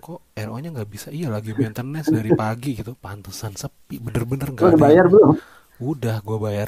Kok 0.00 0.18
RO-nya 0.34 0.74
nggak 0.74 0.90
bisa? 0.90 1.08
Iya, 1.14 1.30
lagi 1.30 1.54
maintenance 1.54 2.10
dari 2.10 2.34
pagi 2.34 2.74
gitu. 2.74 2.98
Pantesan 2.98 3.54
sepi. 3.54 4.02
Bener-bener 4.02 4.50
nggak 4.50 4.66
udah 4.66 4.78
ada. 4.78 4.82
bayar 4.82 5.04
belum? 5.06 5.38
Udah, 5.78 6.16
gue 6.24 6.38
bayar. 6.42 6.66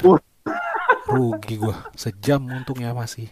Rugi 1.03 1.55
gue. 1.59 1.75
Sejam 1.99 2.45
untungnya 2.47 2.95
masih. 2.95 3.27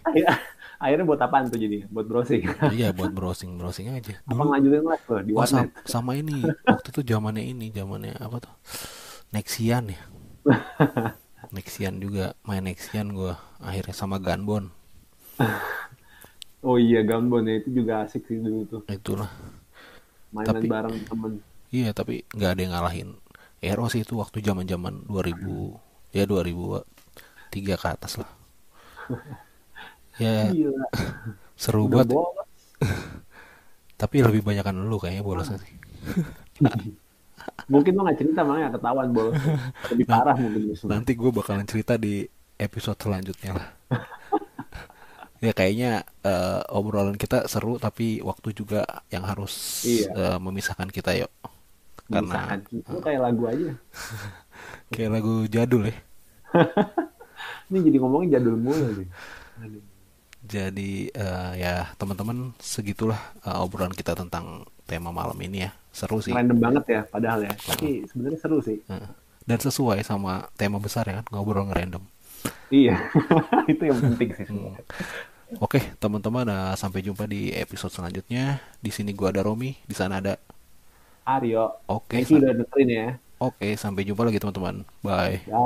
Akhirnya 0.82 1.06
buat 1.06 1.22
apaan 1.22 1.46
tuh 1.46 1.56
jadi? 1.56 1.86
Buat 1.88 2.10
browsing. 2.10 2.42
Iya, 2.74 2.90
buat 2.90 3.14
browsing-browsing 3.14 3.94
aja. 3.94 4.18
Apa 4.20 4.34
Dulu 4.34 4.42
ngelanjutin 4.50 4.82
les 4.84 5.02
tuh 5.06 5.20
di 5.22 5.32
Oh, 5.32 5.38
warnet? 5.38 5.70
sam- 5.70 5.74
sama 5.86 6.12
ini 6.14 6.42
waktu 6.66 6.88
itu 6.90 7.02
zamannya 7.06 7.44
ini 7.46 7.70
zamannya 7.70 8.18
apa 8.18 8.38
tuh 8.42 8.54
Nexian 9.30 9.86
ya 9.88 10.02
Nexian 11.56 11.98
juga 11.98 12.34
main 12.42 12.66
Nexian 12.66 13.14
gue 13.14 13.32
akhirnya 13.60 13.94
sama 13.94 14.18
Gunbon 14.18 14.74
Oh 16.62 16.78
iya, 16.78 17.02
Gambon 17.02 17.46
ya. 17.46 17.58
Itu 17.58 17.74
juga 17.74 18.06
asik 18.06 18.26
sih 18.26 18.38
dulu 18.38 18.62
tuh. 18.68 18.82
itulah 18.88 19.30
Mainan 20.30 20.54
Tapi- 20.56 20.70
bareng 20.70 20.98
temen. 21.06 21.32
iya 21.70 21.90
tapi 21.92 22.26
nggak 22.30 22.52
ada 22.52 22.62
yang 22.62 22.74
ngalahin 22.74 23.10
Ero 23.60 23.86
sih 23.86 24.02
itu 24.02 24.16
waktu 24.16 24.42
zaman 24.42 24.66
zaman 24.66 25.06
2000 25.06 25.78
ya 26.12 26.26
2003 26.26 26.82
ke 27.76 27.88
atas 27.88 28.18
lah 28.18 28.30
ya 30.22 30.36
Gila. 30.46 30.86
seru 31.58 31.86
Udah 31.86 32.06
banget 32.06 32.08
bolos. 32.08 32.50
tapi 34.02 34.16
lebih 34.22 34.42
banyak 34.42 34.64
kan 34.64 34.76
lu 34.76 34.98
kayaknya 34.98 35.24
bolosnya 35.24 35.58
sih 35.62 35.74
Mungkin 37.74 37.98
lo 37.98 38.06
nggak 38.06 38.20
cerita 38.22 38.42
makanya 38.46 38.70
ketahuan 38.78 39.10
bolos. 39.16 39.34
Lebih 39.90 40.06
parah 40.06 40.38
mungkin 40.38 40.62
justru. 40.70 40.86
nanti 40.86 41.12
gue 41.18 41.32
bakalan 41.32 41.66
cerita 41.66 41.98
di 41.98 42.22
episode 42.58 43.00
selanjutnya 43.00 43.52
lah 43.58 43.68
ya 45.46 45.52
kayaknya 45.52 45.92
eh, 46.22 46.62
obrolan 46.70 47.18
kita 47.18 47.50
seru 47.50 47.82
tapi 47.82 48.22
waktu 48.22 48.54
juga 48.54 48.86
yang 49.10 49.26
harus 49.26 49.82
Iya. 49.82 50.08
eh, 50.14 50.38
memisahkan 50.38 50.90
kita 50.94 51.18
yuk 51.18 51.32
karena 52.06 52.60
itu 52.70 52.98
kayak 53.00 53.22
lagu 53.24 53.44
aja. 53.48 53.72
kayak 54.92 55.12
lagu 55.12 55.34
jadul 55.48 55.88
ya 55.88 55.96
Ini 57.72 57.80
jadi 57.88 57.98
ngomongin 57.98 58.30
jadul 58.36 58.60
mulu 58.60 59.00
nih. 59.00 59.08
Jadi 60.42 61.14
eh, 61.14 61.52
ya 61.62 61.94
teman-teman 61.96 62.52
segitulah 62.58 63.20
eh, 63.46 63.58
obrolan 63.62 63.94
kita 63.94 64.18
tentang 64.18 64.66
tema 64.90 65.14
malam 65.14 65.38
ini 65.40 65.70
ya 65.70 65.72
seru 65.92 66.24
sih 66.24 66.32
Random 66.32 66.58
banget 66.60 66.84
ya 66.88 67.02
padahal 67.06 67.46
ya. 67.46 67.54
Tapi 67.54 68.08
sebenarnya 68.10 68.40
seru 68.42 68.58
sih. 68.64 68.82
Eh, 68.90 69.08
dan 69.46 69.60
sesuai 69.62 70.02
sama 70.06 70.50
tema 70.58 70.82
besar 70.82 71.06
ya 71.10 71.22
kan 71.22 71.26
ngobrol 71.34 71.70
ngerandom 71.70 72.02
Iya. 72.72 72.96
itu 73.72 73.84
yang 73.84 74.00
penting 74.00 74.30
sih 74.34 74.46
sebenarnya. 74.48 74.82
Oke, 75.60 75.84
teman-teman, 76.00 76.48
eh, 76.48 76.74
sampai 76.80 77.04
jumpa 77.04 77.28
di 77.28 77.52
episode 77.52 77.92
selanjutnya. 77.92 78.64
Di 78.80 78.90
sini 78.90 79.12
gua 79.12 79.36
ada 79.36 79.44
Romi, 79.44 79.76
di 79.84 79.92
sana 79.92 80.24
ada. 80.24 80.40
Aryo. 81.28 81.84
Oke, 81.92 82.24
Thank 82.24 82.32
you 82.34 82.40
udah 82.40 82.56
dengerin 82.56 82.90
ya. 82.90 83.08
oke, 83.38 83.68
sampai 83.78 84.08
jumpa 84.08 84.24
lagi 84.26 84.40
teman-teman. 84.40 84.88
Bye. 85.04 85.44
Ya. 85.46 85.60